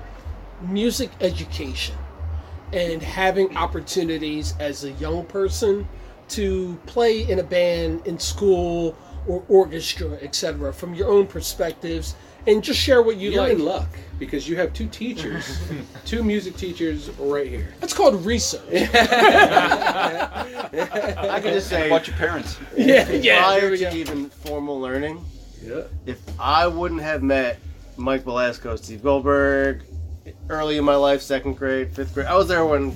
music 0.62 1.10
education 1.20 1.96
and 2.72 3.02
having 3.02 3.54
opportunities 3.58 4.54
as 4.58 4.84
a 4.84 4.92
young 4.92 5.26
person 5.26 5.86
to 6.30 6.78
play 6.86 7.28
in 7.30 7.38
a 7.38 7.42
band 7.42 8.06
in 8.06 8.18
school 8.18 8.96
or 9.26 9.42
orchestra, 9.48 10.12
etc., 10.22 10.72
from 10.72 10.94
your 10.94 11.08
own 11.08 11.26
perspectives, 11.26 12.14
and 12.46 12.64
just 12.64 12.80
share 12.80 13.02
what 13.02 13.16
you 13.16 13.30
You're 13.30 13.42
like. 13.42 13.52
in 13.52 13.64
luck 13.64 13.88
because 14.18 14.48
you 14.48 14.56
have 14.56 14.72
two 14.72 14.88
teachers, 14.88 15.58
two 16.06 16.22
music 16.22 16.56
teachers 16.56 17.10
right 17.18 17.46
here. 17.46 17.74
That's 17.80 17.92
called 17.92 18.24
research. 18.24 18.62
I 18.72 18.78
can 21.42 21.52
just 21.52 21.68
say, 21.68 21.90
Watch 21.90 22.08
your 22.08 22.16
parents. 22.16 22.58
yeah, 22.76 23.08
yeah. 23.10 23.50
There 23.52 23.60
prior 23.60 23.70
we 23.70 23.76
to 23.78 23.94
even 23.94 24.30
formal 24.30 24.80
learning, 24.80 25.24
Yeah. 25.62 25.82
if 26.06 26.18
I 26.38 26.66
wouldn't 26.66 27.02
have 27.02 27.22
met 27.22 27.58
Mike 27.96 28.24
Velasco, 28.24 28.76
Steve 28.76 29.02
Goldberg, 29.02 29.82
early 30.48 30.78
in 30.78 30.84
my 30.84 30.96
life, 30.96 31.20
second 31.22 31.54
grade, 31.54 31.92
fifth 31.92 32.14
grade, 32.14 32.26
I 32.26 32.36
was 32.36 32.48
there 32.48 32.64
when 32.64 32.94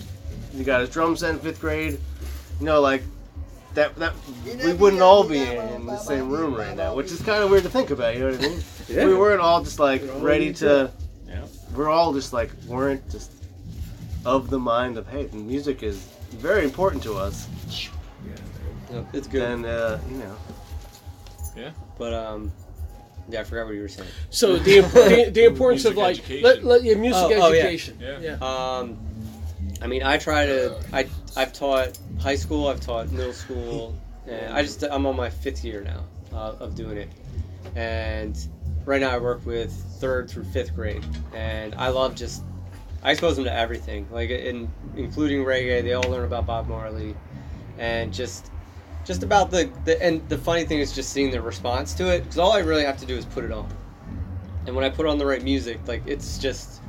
he 0.56 0.64
got 0.64 0.80
his 0.80 0.90
drum 0.90 1.16
set 1.16 1.34
in 1.34 1.38
fifth 1.40 1.60
grade. 1.60 1.98
You 2.60 2.66
know, 2.66 2.80
like 2.80 3.02
that. 3.74 3.94
That 3.96 4.14
we 4.44 4.72
wouldn't 4.72 5.02
all 5.02 5.26
be 5.28 5.42
in 5.42 5.86
the 5.86 5.98
same 5.98 6.30
room 6.30 6.54
right 6.54 6.76
now, 6.76 6.94
which 6.94 7.10
is 7.12 7.20
kind 7.22 7.42
of 7.42 7.50
weird 7.50 7.62
to 7.64 7.68
think 7.70 7.90
about. 7.90 8.14
You 8.14 8.20
know 8.20 8.30
what 8.32 8.44
I 8.44 8.48
mean? 8.48 8.60
Yeah. 8.88 9.06
We 9.06 9.14
weren't 9.14 9.40
all 9.40 9.62
just 9.62 9.78
like 9.78 10.02
all 10.02 10.20
ready 10.20 10.52
to. 10.54 10.90
Yeah. 11.26 11.44
We're 11.74 11.88
all 11.90 12.12
just 12.12 12.32
like 12.32 12.50
weren't 12.66 13.08
just 13.10 13.32
of 14.24 14.50
the 14.50 14.58
mind 14.58 14.96
of 14.98 15.06
hey, 15.08 15.26
the 15.26 15.36
music 15.36 15.82
is 15.82 15.98
very 16.30 16.64
important 16.64 17.02
to 17.04 17.14
us. 17.14 17.48
No, 18.90 19.06
it's 19.12 19.26
good. 19.26 19.42
And 19.42 19.66
uh, 19.66 19.98
you 20.10 20.18
know, 20.18 20.36
Yeah. 21.56 21.70
But 21.98 22.12
um, 22.14 22.52
yeah, 23.28 23.40
I 23.40 23.44
forgot 23.44 23.66
what 23.66 23.74
you 23.74 23.82
were 23.82 23.88
saying. 23.88 24.08
So 24.30 24.56
the, 24.56 24.80
the, 24.80 25.30
the 25.32 25.44
importance 25.52 25.84
of 25.84 25.96
like 25.96 26.18
education. 26.18 26.44
let, 26.44 26.64
let, 26.64 26.82
yeah, 26.84 26.94
music 26.94 27.22
Oh, 27.22 27.32
oh, 27.42 27.52
yeah. 27.52 27.60
education. 27.62 27.98
Yeah. 28.00 28.36
Um, 28.40 28.98
I 29.84 29.86
mean, 29.86 30.02
I 30.02 30.16
try 30.16 30.46
to. 30.46 30.80
I 30.94 31.06
I've 31.36 31.52
taught 31.52 31.98
high 32.18 32.36
school. 32.36 32.68
I've 32.68 32.80
taught 32.80 33.12
middle 33.12 33.34
school. 33.34 33.94
And 34.26 34.54
I 34.54 34.62
just 34.62 34.82
I'm 34.82 35.04
on 35.04 35.14
my 35.14 35.28
fifth 35.28 35.62
year 35.62 35.82
now 35.82 36.04
uh, 36.32 36.54
of 36.58 36.74
doing 36.74 36.96
it, 36.96 37.10
and 37.76 38.34
right 38.86 38.98
now 38.98 39.10
I 39.10 39.18
work 39.18 39.44
with 39.44 39.70
third 40.00 40.30
through 40.30 40.44
fifth 40.44 40.74
grade, 40.74 41.04
and 41.34 41.74
I 41.74 41.88
love 41.88 42.14
just 42.14 42.42
I 43.02 43.10
expose 43.10 43.36
them 43.36 43.44
to 43.44 43.52
everything, 43.52 44.08
like 44.10 44.30
in 44.30 44.72
including 44.96 45.44
reggae. 45.44 45.82
They 45.82 45.92
all 45.92 46.10
learn 46.10 46.24
about 46.24 46.46
Bob 46.46 46.66
Marley, 46.66 47.14
and 47.76 48.10
just 48.10 48.50
just 49.04 49.22
about 49.22 49.50
the, 49.50 49.70
the 49.84 50.02
and 50.02 50.26
the 50.30 50.38
funny 50.38 50.64
thing 50.64 50.78
is 50.80 50.94
just 50.94 51.10
seeing 51.10 51.30
their 51.30 51.42
response 51.42 51.92
to 51.94 52.10
it 52.10 52.20
because 52.20 52.38
all 52.38 52.52
I 52.52 52.60
really 52.60 52.84
have 52.84 52.96
to 53.00 53.06
do 53.06 53.14
is 53.14 53.26
put 53.26 53.44
it 53.44 53.52
on, 53.52 53.68
and 54.66 54.74
when 54.74 54.86
I 54.86 54.88
put 54.88 55.04
on 55.04 55.18
the 55.18 55.26
right 55.26 55.42
music, 55.42 55.78
like 55.86 56.02
it's 56.06 56.38
just 56.38 56.80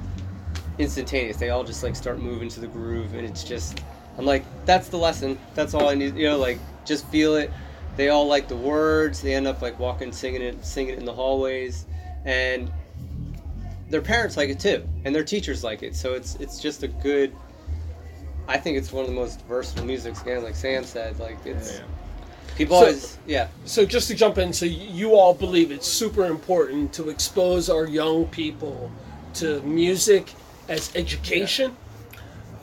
instantaneous. 0.79 1.37
They 1.37 1.49
all 1.49 1.63
just 1.63 1.83
like 1.83 1.95
start 1.95 2.19
moving 2.19 2.49
to 2.49 2.59
the 2.59 2.67
groove, 2.67 3.13
and 3.13 3.25
it's 3.25 3.43
just 3.43 3.81
I'm 4.17 4.25
like 4.25 4.43
that's 4.65 4.87
the 4.89 4.97
lesson. 4.97 5.37
That's 5.53 5.73
all 5.73 5.89
I 5.89 5.95
need. 5.95 6.15
You 6.15 6.27
know, 6.29 6.37
like 6.37 6.59
just 6.85 7.07
feel 7.07 7.35
it. 7.35 7.51
They 7.97 8.09
all 8.09 8.27
like 8.27 8.47
the 8.47 8.55
words. 8.57 9.21
They 9.21 9.33
end 9.35 9.47
up 9.47 9.61
like 9.61 9.79
walking, 9.79 10.11
singing 10.11 10.41
it, 10.41 10.65
singing 10.65 10.93
it 10.93 10.99
in 10.99 11.05
the 11.05 11.13
hallways, 11.13 11.85
and 12.25 12.71
their 13.89 14.01
parents 14.01 14.35
like 14.37 14.49
it 14.49 14.59
too, 14.59 14.87
and 15.05 15.13
their 15.15 15.23
teachers 15.23 15.63
like 15.63 15.83
it. 15.83 15.95
So 15.95 16.13
it's 16.13 16.35
it's 16.35 16.59
just 16.59 16.83
a 16.83 16.87
good. 16.87 17.33
I 18.47 18.57
think 18.57 18.77
it's 18.77 18.91
one 18.91 19.03
of 19.05 19.09
the 19.09 19.15
most 19.15 19.41
versatile 19.47 19.85
musics. 19.85 20.21
Again, 20.21 20.43
like 20.43 20.55
Sam 20.55 20.83
said, 20.83 21.17
like 21.19 21.37
it's 21.45 21.77
Yeah. 21.77 21.83
people 22.57 22.77
So- 22.79 22.85
always 22.85 23.17
yeah. 23.25 23.47
So 23.65 23.85
just 23.85 24.07
to 24.09 24.13
jump 24.15 24.37
in, 24.37 24.53
so 24.53 24.65
you 24.65 25.15
all 25.15 25.33
believe 25.33 25.71
it's 25.71 25.87
super 25.87 26.25
important 26.25 26.93
to 26.93 27.09
expose 27.09 27.69
our 27.69 27.85
young 27.87 28.25
people 28.27 28.91
to 29.35 29.61
music 29.63 30.31
as 30.67 30.91
education. 30.95 31.75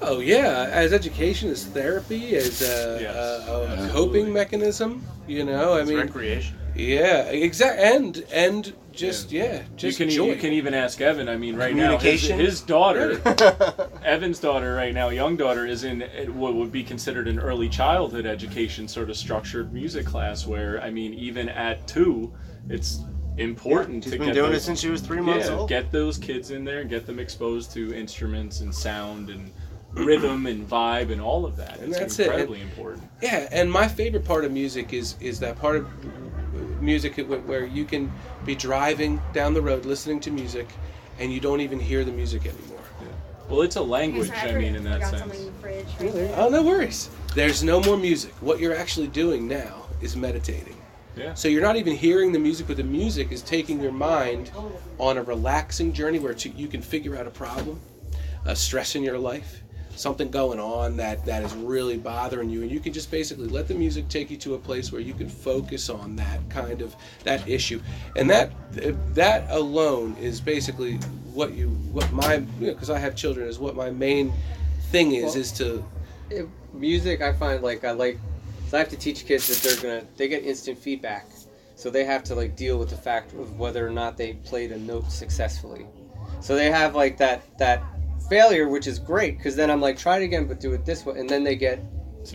Oh 0.01 0.19
yeah, 0.19 0.69
as 0.73 0.93
education, 0.93 1.49
as 1.51 1.65
therapy, 1.65 2.35
as 2.35 2.61
a, 2.63 2.99
Yes, 3.01 3.15
a, 3.17 3.19
a 3.53 3.67
absolutely. 3.69 3.89
coping 3.91 4.33
mechanism. 4.33 5.05
You 5.29 5.45
know, 5.45 5.75
I 5.75 5.81
It's 5.83 5.89
mean, 5.91 5.99
recreation. 6.01 6.57
yeah, 6.75 7.23
exact, 7.27 7.79
and 7.79 8.25
and 8.33 8.73
just 8.91 9.31
yeah, 9.31 9.63
just 9.77 9.99
you 10.01 10.05
can 10.07 10.13
joy. 10.13 10.27
you 10.27 10.37
can 10.37 10.53
even 10.53 10.75
ask 10.75 11.01
Evan. 11.01 11.29
I 11.29 11.37
mean, 11.37 11.55
right 11.55 11.75
now 11.75 11.99
his, 11.99 12.23
his 12.23 12.61
daughter, 12.61 13.21
Evan's 14.05 14.41
daughter, 14.41 14.75
right 14.75 14.93
now, 14.93 15.11
young 15.11 15.37
daughter, 15.37 15.67
is 15.67 15.85
in 15.85 16.03
eh, 16.03 16.27
what 16.27 16.55
would 16.57 16.73
be 16.73 16.83
considered 16.83 17.29
an 17.29 17.39
early 17.39 17.69
childhood 17.69 18.27
education 18.27 18.89
sort 18.89 19.09
of 19.09 19.17
structured 19.17 19.73
music 19.73 20.05
class. 20.05 20.47
Where 20.49 20.83
I 20.83 20.91
mean, 20.91 21.15
even 21.15 21.49
at 21.49 21.87
two, 21.87 22.33
it's 22.69 22.99
important 23.39 24.05
she's 24.05 24.13
to 24.13 24.19
been 24.19 24.29
get 24.29 24.35
doing 24.35 24.51
it 24.51 24.53
those, 24.55 24.65
since 24.65 24.81
she 24.81 24.89
was 24.91 25.01
three 25.01 25.21
months 25.21 25.49
yeah, 25.49 25.55
old. 25.57 25.69
get 25.69 25.91
those 25.91 26.19
kids 26.19 26.51
in 26.51 26.65
there 26.65 26.81
and 26.81 26.91
get 26.91 27.07
them 27.07 27.19
exposed 27.19 27.73
to 27.73 27.95
instruments 27.95 28.61
and 28.61 28.75
sound 28.75 29.31
and 29.31 29.51
rhythm 29.93 30.47
and 30.47 30.69
vibe 30.69 31.11
and 31.13 31.21
all 31.21 31.45
of 31.45 31.57
that. 31.57 31.79
And 31.81 31.89
it's 31.91 31.99
that's 31.99 32.19
it. 32.19 32.27
incredibly 32.27 32.61
important. 32.61 33.05
Yeah, 33.23 33.49
and 33.53 33.71
my 33.71 33.89
favorite 33.89 34.25
part 34.25 34.45
of 34.45 34.53
music 34.53 34.93
is 34.93 35.17
is 35.21 35.39
that 35.41 35.59
part 35.59 35.77
of 35.77 35.87
music 36.83 37.17
where 37.47 37.65
you 37.65 37.85
can 37.85 38.13
be 38.45 38.55
driving 38.55 39.21
down 39.33 39.55
the 39.55 39.63
road 39.63 39.85
listening 39.87 40.21
to 40.21 40.31
music, 40.31 40.69
and 41.19 41.33
you 41.33 41.41
don't 41.41 41.61
even 41.61 41.79
hear 41.79 42.05
the 42.05 42.13
music 42.13 42.43
anymore. 42.47 42.79
Well, 43.49 43.63
it's 43.63 43.77
a 43.77 43.81
Okay, 43.81 43.89
language. 43.89 44.29
so 44.29 44.35
I 44.35 44.53
mean, 44.55 44.75
in 44.77 44.85
that 44.85 45.03
sense. 45.07 45.39
in 45.39 45.47
the 45.47 45.53
fridge 45.61 45.87
right 46.01 46.13
there. 46.13 46.35
Oh, 46.39 46.49
no 46.49 46.63
worries. 46.63 47.11
There's 47.35 47.63
no 47.63 47.83
more 47.83 47.97
music. 47.99 48.33
What 48.41 48.61
you're 48.61 48.75
actually 48.75 49.09
doing 49.09 49.47
now 49.47 49.83
is 50.01 50.17
meditating. 50.17 50.77
Yeah. 51.17 51.35
So 51.35 51.49
you're 51.49 51.63
not 51.63 51.77
even 51.77 51.95
hearing 51.95 52.33
the 52.33 52.39
music, 52.39 52.67
but 52.67 52.77
the 52.77 52.85
music 52.85 53.33
is 53.33 53.43
taking 53.43 53.81
your 53.81 53.93
mind 53.93 54.51
on 54.99 55.19
a 55.19 55.23
relaxing 55.23 55.93
journey 55.93 56.19
where 56.19 56.35
to, 56.35 56.49
you 56.51 56.69
can 56.69 56.81
figure 56.81 57.17
out 57.17 57.27
a 57.27 57.31
problem, 57.31 57.81
a 58.47 58.57
stress 58.57 58.95
in 58.95 59.03
your 59.03 59.19
life, 59.19 59.63
something 59.95 60.31
going 60.31 60.59
on 60.59 60.97
that, 60.97 61.25
that 61.27 61.43
is 61.43 61.55
really 61.55 61.99
bothering 61.99 62.49
you, 62.49 62.63
and 62.63 62.71
you 62.71 62.81
can 62.81 62.95
just 62.95 63.11
basically 63.11 63.47
let 63.47 63.69
the 63.69 63.75
music 63.75 64.09
take 64.09 64.31
you 64.31 64.39
to 64.39 64.55
a 64.55 64.59
place 64.59 64.91
where 64.91 65.03
you 65.03 65.13
can 65.13 65.29
focus 65.29 65.91
on 65.91 66.17
that 66.17 66.41
kind 66.49 66.81
of 66.81 66.97
that 67.25 67.47
issue, 67.47 67.79
and 68.17 68.31
that 68.31 68.51
that 69.15 69.51
alone 69.51 70.17
is 70.19 70.41
basically 70.41 70.95
what 71.35 71.53
you 71.53 71.69
what 71.93 72.11
my 72.11 72.39
because 72.59 72.89
I 72.89 72.99
have 72.99 73.15
children 73.15 73.47
is 73.49 73.59
what 73.59 73.77
my 73.77 73.91
main 73.91 74.33
thing 74.91 75.13
is 75.13 75.25
Well, 75.25 75.37
is 75.37 75.53
to 75.53 75.85
It, 76.31 76.49
music, 76.73 77.21
I 77.21 77.35
find 77.35 77.63
like 77.63 77.85
I 77.85 77.91
like. 77.91 78.19
So 78.73 78.79
I 78.79 78.81
have 78.81 78.89
to 78.89 78.97
teach 78.97 79.27
kids 79.27 79.49
that 79.49 79.59
they're 79.69 79.83
gonna 79.83 80.07
they 80.17 80.29
get 80.29 80.45
instant 80.45 80.79
feedback, 80.79 81.27
so 81.77 81.91
they 81.91 82.05
have 82.07 82.25
to 82.25 82.35
like 82.35 82.57
deal 82.57 82.79
with 82.79 82.89
the 82.89 82.97
fact 82.97 83.35
of 83.35 83.59
whether 83.59 83.87
or 83.87 83.91
not 83.91 84.17
they 84.17 84.33
played 84.33 84.73
a 84.73 84.79
note 84.79 85.13
successfully. 85.13 85.85
So 86.41 86.55
they 86.57 86.71
have 86.71 86.95
like 86.95 87.19
that 87.19 87.43
that 87.59 87.83
failure, 88.31 88.71
which 88.71 88.87
is 88.87 88.99
great 88.99 89.37
because 89.37 89.57
then 89.57 89.71
I'm 89.71 89.83
like 89.83 89.99
try 89.99 90.21
it 90.21 90.25
again, 90.25 90.47
but 90.47 90.59
do 90.59 90.73
it 90.73 90.87
this 90.87 91.05
way, 91.05 91.21
and 91.21 91.29
then 91.29 91.45
they 91.45 91.55
get 91.55 91.81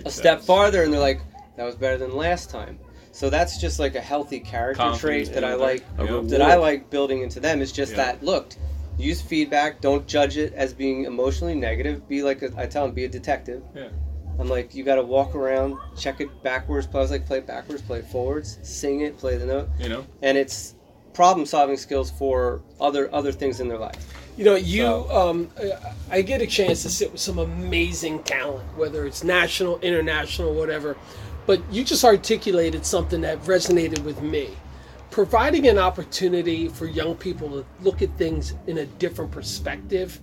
a 0.06 0.12
step 0.12 0.40
farther 0.40 0.84
and 0.84 0.94
they're 0.94 1.00
like 1.00 1.22
that 1.56 1.64
was 1.64 1.74
better 1.74 1.98
than 1.98 2.16
last 2.16 2.52
time. 2.52 2.78
So 3.14 3.32
that's 3.32 3.60
just 3.60 3.80
like 3.80 3.96
a 3.96 4.00
healthy 4.00 4.40
character 4.40 4.84
Confidence 4.84 5.30
trait 5.30 5.34
that 5.34 5.44
I 5.44 5.56
like 5.56 5.84
Yeah. 5.98 6.22
that 6.26 6.44
I 6.44 6.54
like 6.58 6.92
building 6.92 7.24
into 7.24 7.40
them 7.40 7.64
is 7.64 7.72
just 7.72 7.94
Yeah. 7.94 8.14
that 8.14 8.24
look 8.24 8.54
use 9.00 9.22
feedback 9.24 9.82
don't 9.82 10.08
judge 10.08 10.38
it 10.38 10.54
as 10.54 10.72
being 10.72 11.06
emotionally 11.06 11.54
negative 11.56 12.08
be 12.08 12.24
like 12.24 12.42
a, 12.42 12.52
i 12.58 12.66
tell 12.66 12.84
them 12.86 12.96
be 12.96 13.06
a 13.06 13.08
detective 13.08 13.62
Yeah. 13.76 13.90
I'm 14.40 14.48
like 14.50 14.74
you 14.76 14.84
got 14.84 14.96
to 14.96 15.04
walk 15.04 15.36
around 15.36 15.78
check 15.98 16.22
it 16.22 16.44
backwards 16.44 16.88
i 16.94 16.98
was 16.98 17.12
like 17.12 17.26
play 17.26 17.40
it 17.40 17.48
backwards 17.48 17.82
play 17.82 18.00
it 18.00 18.06
forwards 18.06 18.58
sing 18.64 19.02
it 19.02 19.18
play 19.18 19.38
the 19.38 19.46
note 19.46 19.70
You 19.80 19.90
know. 19.90 20.06
and 20.22 20.38
it's 20.38 20.76
problem 21.14 21.46
solving 21.46 21.78
skills 21.78 22.12
for 22.12 22.62
other 22.80 23.14
other 23.14 23.32
things 23.32 23.60
in 23.60 23.68
their 23.68 23.80
life 23.80 24.14
You 24.38 24.46
know, 24.46 24.56
you. 24.56 24.84
So- 24.84 25.10
Um, 25.10 25.50
I 26.12 26.22
get 26.22 26.44
a 26.44 26.46
chance 26.46 26.84
to 26.84 26.90
sit 26.90 27.12
with 27.12 27.20
some 27.20 27.40
amazing 27.40 28.22
talent, 28.22 28.68
whether 28.78 29.08
it's 29.08 29.24
national, 29.24 29.80
international, 29.80 30.54
whatever. 30.54 30.96
But 31.48 31.60
you 31.74 31.84
just 31.84 32.04
articulated 32.06 32.86
something 32.86 33.22
that 33.22 33.42
resonated 33.46 34.04
with 34.04 34.22
me. 34.22 34.50
Providing 35.10 35.66
an 35.68 35.80
opportunity 35.80 36.68
for 36.68 36.86
young 36.86 37.16
people 37.16 37.50
to 37.50 37.66
look 37.82 38.04
at 38.04 38.16
things 38.20 38.54
in 38.68 38.78
a 38.78 38.86
different 38.86 39.32
perspective 39.32 40.20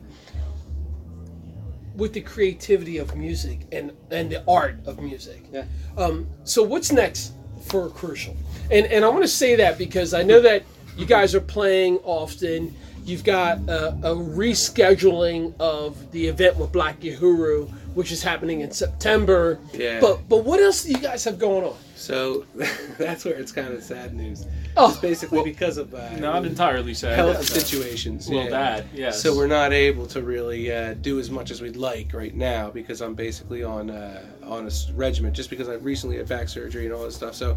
with 1.94 2.12
the 2.12 2.20
creativity 2.20 2.98
of 2.98 3.16
music 3.16 3.66
and, 3.72 3.92
and 4.10 4.30
the 4.30 4.44
art 4.48 4.76
of 4.86 5.00
music. 5.00 5.44
Yeah. 5.52 5.64
Um, 5.96 6.26
so 6.44 6.62
what's 6.62 6.92
next 6.92 7.32
for 7.66 7.88
Crucial? 7.88 8.36
And 8.70 8.86
and 8.86 9.04
I 9.04 9.08
want 9.08 9.22
to 9.22 9.28
say 9.28 9.56
that 9.56 9.78
because 9.78 10.14
I 10.14 10.22
know 10.22 10.40
that 10.40 10.64
you 10.96 11.06
guys 11.06 11.34
are 11.34 11.40
playing 11.40 11.98
often. 11.98 12.74
You've 13.04 13.24
got 13.24 13.58
a, 13.68 13.88
a 14.02 14.14
rescheduling 14.14 15.54
of 15.60 16.10
the 16.12 16.26
event 16.26 16.56
with 16.56 16.72
Black 16.72 17.00
Uhuru, 17.00 17.68
which 17.94 18.10
is 18.10 18.22
happening 18.22 18.60
in 18.60 18.70
September. 18.70 19.58
Yeah. 19.72 20.00
But 20.00 20.28
but 20.28 20.44
what 20.44 20.60
else 20.60 20.84
do 20.84 20.90
you 20.92 20.98
guys 20.98 21.22
have 21.24 21.38
going 21.38 21.64
on? 21.64 21.76
So 21.96 22.44
that's 22.98 23.24
where 23.24 23.34
it's 23.34 23.52
kind 23.52 23.72
of 23.72 23.82
sad 23.82 24.14
news. 24.14 24.46
Oh, 24.76 24.90
It's 24.90 24.98
basically 24.98 25.42
because 25.44 25.78
of 25.78 25.94
uh, 25.94 26.16
Not 26.16 26.44
entirely 26.44 26.94
sad. 26.94 27.16
health 27.16 27.36
but- 27.36 27.44
situations. 27.46 28.28
Well, 28.28 28.44
yeah. 28.44 28.50
that 28.50 28.84
yes. 28.94 29.22
So 29.22 29.36
we're 29.36 29.46
not 29.46 29.72
able 29.72 30.06
to 30.08 30.22
really 30.22 30.72
uh, 30.72 30.94
do 30.94 31.20
as 31.20 31.30
much 31.30 31.50
as 31.50 31.60
we'd 31.62 31.76
like 31.76 32.12
right 32.12 32.34
now 32.34 32.70
because 32.70 33.00
I'm 33.00 33.14
basically 33.14 33.62
on 33.62 33.90
uh, 33.90 34.24
on 34.44 34.64
a 34.64 34.66
s- 34.66 34.90
regimen 34.92 35.32
just 35.34 35.50
because 35.50 35.68
I 35.68 35.74
recently 35.74 36.16
had 36.16 36.28
back 36.28 36.48
surgery 36.48 36.86
and 36.86 36.94
all 36.94 37.04
this 37.04 37.14
stuff. 37.16 37.34
So 37.34 37.56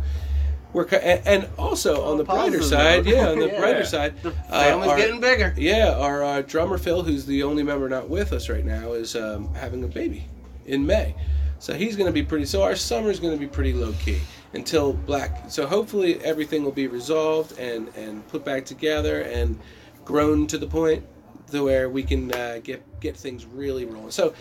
we're 0.74 0.86
and, 0.86 1.22
and 1.26 1.50
also 1.58 2.04
on 2.06 2.18
the 2.18 2.24
brighter 2.24 2.62
side, 2.62 3.06
yeah, 3.06 3.30
on 3.30 3.40
the 3.40 3.48
Yeah. 3.48 3.60
brighter 3.60 3.86
side, 3.86 4.14
uh, 4.26 4.32
Family's 4.50 4.90
our- 4.92 4.98
getting 4.98 5.20
bigger. 5.22 5.54
yeah, 5.58 5.94
our 5.98 6.24
uh, 6.24 6.42
drummer 6.42 6.78
Phil, 6.78 7.04
who's 7.04 7.26
the 7.26 7.44
only 7.44 7.64
member 7.64 7.88
not 7.90 8.10
with 8.10 8.34
us 8.34 8.50
right 8.50 8.66
now, 8.66 8.94
is 8.94 9.16
um, 9.16 9.54
having 9.56 9.84
a 9.84 9.88
baby 9.88 10.28
in 10.66 10.86
May. 10.86 11.16
So 11.60 11.74
he's 11.74 11.96
going 11.96 12.08
to 12.08 12.14
be 12.14 12.22
pretty. 12.24 12.46
So 12.46 12.62
our 12.62 12.76
summer's 12.76 13.20
going 13.20 13.34
to 13.34 13.40
be 13.40 13.48
pretty 13.48 13.74
low 13.74 13.92
key 13.94 14.20
until 14.54 14.94
Black. 14.94 15.50
So 15.50 15.66
hopefully 15.66 16.24
everything 16.24 16.64
will 16.64 16.72
be 16.72 16.88
resolved 16.88 17.58
and 17.58 17.88
and 17.96 18.28
put 18.28 18.46
back 18.46 18.66
together 18.66 19.22
and 19.22 19.58
grown 20.06 20.46
to 20.48 20.58
the 20.60 20.68
point 20.68 21.04
to 21.52 21.64
where 21.64 21.90
we 21.90 22.04
can 22.04 22.32
uh, 22.34 22.60
get 22.64 22.84
get 23.00 23.18
things 23.18 23.46
really 23.48 23.86
rolling. 23.86 24.12
So 24.12 24.34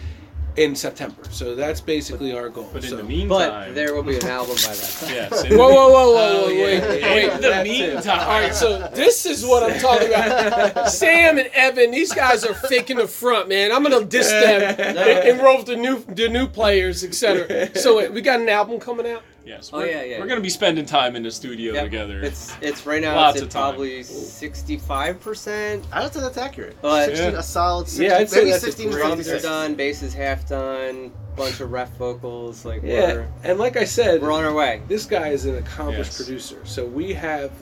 in 0.57 0.75
September. 0.75 1.23
So 1.31 1.55
that's 1.55 1.81
basically 1.81 2.33
our 2.37 2.49
goal. 2.49 2.69
But 2.73 2.85
in 2.85 2.91
so, 2.91 2.97
the 2.97 3.03
but 3.03 3.09
meantime, 3.09 3.75
there 3.75 3.95
will 3.95 4.03
be 4.03 4.17
an 4.17 4.27
album 4.27 4.57
by 4.57 4.75
that 4.75 4.97
time 5.01 5.15
yes. 5.15 5.45
in 5.51 5.59
Whoa, 5.59 5.69
whoa, 5.69 5.89
whoa, 5.91 6.13
whoa, 6.13 6.17
Oh, 6.17 6.43
whoa, 6.45 6.49
yeah, 6.49 6.65
wait, 6.65 7.01
yeah, 7.01 7.15
wait. 7.15 7.33
In 7.33 7.41
the 7.41 7.65
meantime, 7.65 8.21
All 8.21 8.41
right, 8.41 8.55
so 8.55 8.89
this 8.95 9.27
is 9.27 9.45
what 9.45 9.63
I'm 9.63 9.79
talking 9.79 10.09
about. 10.09 10.89
Sam 10.91 11.39
and 11.39 11.49
Evan, 11.53 11.91
these 11.91 12.13
guys 12.13 12.45
are 12.45 12.55
faking 12.55 12.97
the 12.97 13.09
front, 13.09 13.49
man. 13.49 13.73
I'm 13.73 13.83
gonna 13.83 14.05
diss 14.05 14.29
them 14.31 14.63
and, 14.79 14.99
and 14.99 15.41
roll 15.41 15.63
the 15.63 15.77
new 15.77 16.03
the 16.05 16.29
new 16.29 16.47
players, 16.47 17.05
etc. 17.05 17.77
So 17.77 17.99
wait, 17.99 18.13
we 18.13 18.21
got 18.21 18.41
an 18.41 18.49
album 18.49 18.81
coming 18.81 19.07
out. 19.07 19.23
Yes. 19.47 19.71
Oh, 19.73 19.79
we're, 19.79 19.87
yeah, 19.87 20.03
yeah. 20.03 20.21
We're 20.21 20.27
gonna 20.27 20.41
be 20.43 20.51
spending 20.51 20.85
time 20.85 21.17
in 21.17 21.23
the 21.23 21.31
studio 21.31 21.73
Yep. 21.75 21.85
together. 21.85 22.21
it's 22.21 22.53
it's 22.61 22.85
right 22.85 23.01
now 23.01 23.15
Lots 23.17 23.37
it's 23.37 23.43
of 23.43 23.49
at 23.49 23.53
probably 23.53 24.03
65 24.03 25.21
percent 25.21 25.85
I 25.93 26.01
don't 26.01 26.13
think 26.13 26.25
that's 26.25 26.37
accurate. 26.39 26.77
But- 26.83 27.15
Yeah. 27.17 27.29
a 27.39 27.43
solid 27.43 27.89
60, 27.89 28.05
yeah, 28.05 28.19
I'd 28.19 28.29
say 28.29 28.39
maybe 28.41 28.51
that's 28.51 28.63
a 28.65 28.67
16 28.67 28.91
drums 28.91 29.29
are 29.29 29.41
done 29.41 29.75
bass 29.75 30.03
is 30.03 30.13
half 30.13 30.49
done 30.49 31.13
bunch 31.37 31.61
of 31.61 31.71
ref 31.71 31.91
vocals 31.97 32.65
like 32.65 32.83
yeah, 32.83 33.13
we're, 33.15 33.29
and 33.45 33.59
like 33.59 33.77
I 33.77 33.85
said, 33.85 34.23
we're 34.23 34.33
on 34.33 34.45
our 34.45 34.55
way 34.55 34.83
this 34.89 35.05
guy 35.07 35.29
is 35.29 35.45
an 35.47 35.57
accomplished 35.57 36.13
Yes. 36.13 36.17
producer. 36.17 36.61
So 36.65 36.85
we 36.85 37.13
have 37.15 37.53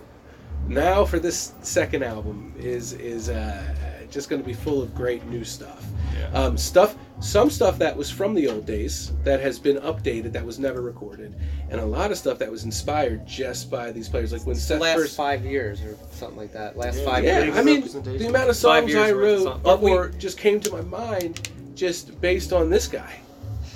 now 0.68 1.04
for 1.04 1.18
this 1.18 1.52
second 1.62 2.02
album 2.04 2.54
is 2.58 2.92
is 2.94 3.28
uh, 3.28 3.62
just 4.10 4.30
going 4.30 4.40
to 4.40 4.46
be 4.46 4.54
full 4.54 4.80
of 4.80 4.94
great 4.94 5.24
new 5.26 5.44
stuff. 5.44 5.84
Yeah. 6.16 6.28
Um, 6.38 6.56
stuff, 6.56 6.96
some 7.24 7.48
stuff 7.50 7.78
that 7.78 7.96
was 7.96 8.10
from 8.10 8.34
the 8.34 8.46
old 8.48 8.66
days 8.66 9.12
that 9.24 9.40
has 9.40 9.58
been 9.58 9.76
updated 9.78 10.32
that 10.32 10.44
was 10.44 10.58
never 10.58 10.82
recorded, 10.82 11.34
and 11.70 11.80
a 11.80 11.84
lot 11.84 12.10
of 12.10 12.18
stuff 12.18 12.38
that 12.38 12.50
was 12.50 12.64
inspired 12.64 13.26
just 13.26 13.70
by 13.70 13.90
these 13.90 14.08
players. 14.08 14.30
Like 14.32 14.44
when 14.46 14.56
the 14.56 14.60
Seth 14.60 14.80
last 14.80 14.96
first. 14.98 15.16
five 15.16 15.44
years 15.44 15.80
or 15.82 15.96
something 16.12 16.36
like 16.38 16.52
that 16.52 16.76
last 16.76 16.98
Yeah, 16.98 17.04
five 17.04 17.24
yeah, 17.24 17.44
years 17.44 17.56
I 17.56 17.62
mean, 17.62 17.80
the 18.18 18.26
amount 18.28 18.50
of 18.50 18.56
Five 18.56 18.90
songs 18.90 18.94
I 18.94 19.12
worth 19.12 19.12
of 19.12 19.16
wrote 19.18 19.64
song- 19.64 19.82
or 19.90 20.08
just 20.10 20.36
came 20.38 20.60
to 20.60 20.70
my 20.72 20.82
mind 20.82 21.48
just 21.74 22.20
based 22.20 22.52
on 22.52 22.68
this 22.70 22.86
guy. 22.86 23.16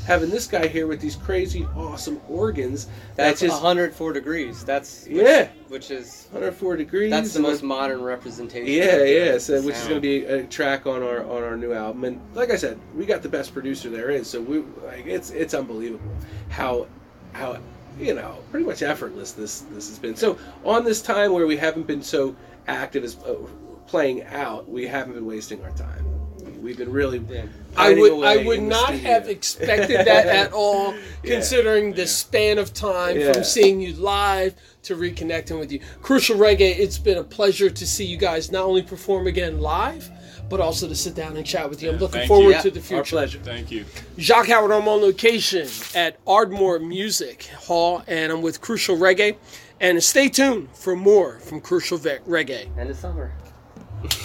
Having 0.09 0.31
this 0.31 0.47
guy 0.47 0.67
here 0.67 0.87
with 0.87 1.03
these 1.03 1.17
crazy, 1.17 1.67
awesome 1.77 2.19
organs. 2.31 2.87
that's 3.15 3.41
that 3.41 3.47
just 3.47 3.63
104 3.63 4.15
degrees 4.15 4.65
that's 4.65 5.05
which, 5.05 5.17
Yeah. 5.19 5.49
which 5.69 5.91
is 5.91 6.29
104 6.33 6.79
degrees. 6.79 7.11
that's 7.11 7.35
the 7.35 7.41
most 7.41 7.63
modern 7.63 8.01
representation 8.03 8.73
Yeah, 8.73 9.05
yeah. 9.05 9.37
So, 9.37 9.61
which 9.61 9.77
is 9.77 9.83
going 9.83 9.97
to 9.97 10.01
be 10.01 10.25
a 10.25 10.45
track 10.45 10.87
on 10.87 11.03
our 11.03 11.25
on 11.25 11.43
our 11.43 11.59
new 11.59 11.75
album, 11.75 12.05
and 12.05 12.21
like 12.35 12.51
I 12.51 12.57
said, 12.57 12.79
we 12.97 13.05
got 13.05 13.21
the 13.21 13.29
best 13.29 13.53
producer 13.53 13.91
there 13.91 14.09
is. 14.09 14.27
So 14.31 14.41
we 14.41 14.61
like 14.83 15.05
it's 15.05 15.29
it's 15.31 15.53
unbelievable 15.53 16.11
how 16.49 16.87
how 17.33 17.59
you 18.01 18.15
know 18.15 18.39
pretty 18.51 18.65
much 18.65 18.81
effortless 18.83 19.33
this 19.33 19.61
this 19.73 19.91
has 19.91 19.99
been. 19.99 20.17
So 20.17 20.39
on 20.65 20.85
this 20.85 21.03
time 21.03 21.33
where 21.35 21.47
we 21.47 21.59
haven't 21.59 21.87
been 21.87 22.03
so 22.03 22.35
active 22.67 23.05
as 23.05 23.17
uh, 23.27 23.35
playing 23.87 24.23
out, 24.25 24.67
we 24.71 24.87
haven't 24.87 25.13
been 25.13 25.27
wasting 25.27 25.63
our 25.65 25.73
time. 25.73 26.18
We've 26.69 26.77
been 26.77 26.93
really. 26.93 27.19
Yeah. 27.31 27.47
I 27.79 27.95
would 27.95 28.13
away 28.13 28.29
I 28.29 28.45
would 28.45 28.61
not 28.61 28.93
have 28.93 29.27
expected 29.27 30.05
that 30.07 30.27
at 30.43 30.53
all, 30.53 30.93
Yeah. 31.23 31.37
considering 31.37 31.95
the 31.95 32.07
span 32.07 32.59
of 32.59 32.75
time 32.75 33.19
Yeah. 33.19 33.33
from 33.33 33.43
seeing 33.43 33.81
you 33.81 33.95
live 33.95 34.55
to 34.83 34.95
reconnecting 34.95 35.59
with 35.59 35.73
you. 35.73 35.81
Crucial 36.03 36.37
Reggae, 36.37 36.79
it's 36.79 36.99
been 36.99 37.17
a 37.17 37.25
pleasure 37.25 37.71
to 37.71 37.87
see 37.87 38.05
you 38.05 38.19
guys 38.19 38.53
not 38.53 38.65
only 38.65 38.83
perform 38.83 39.27
again 39.27 39.63
live, 39.63 40.11
but 40.51 40.61
also 40.61 40.87
to 40.87 40.95
sit 40.95 41.15
down 41.15 41.39
and 41.39 41.47
chat 41.47 41.71
with 41.71 41.83
you. 41.83 41.89
I'm 41.91 41.97
looking 41.97 42.29
forward 42.29 42.57
you. 42.57 42.61
to 42.61 42.71
the 42.71 42.81
future. 42.81 42.97
Our 42.99 43.05
future. 43.05 43.17
pleasure. 43.17 43.39
Thank 43.39 43.71
you. 43.71 43.87
Jacques 44.19 44.49
Howard, 44.49 44.71
I'm 44.71 44.87
on 44.89 45.01
location 45.01 45.67
at 45.95 46.19
Ardmore 46.27 46.81
Music 46.81 47.45
Hall, 47.61 48.03
and 48.07 48.31
I'm 48.31 48.43
with 48.43 48.61
Crucial 48.61 48.99
Reggae. 48.99 49.37
And 49.81 50.05
stay 50.05 50.29
tuned 50.29 50.69
for 50.75 50.95
more 50.95 51.39
from 51.39 51.63
Crucial 51.63 51.97
Reggae. 51.99 52.69
And 52.77 52.91
the 52.91 52.95
summer 52.95 53.33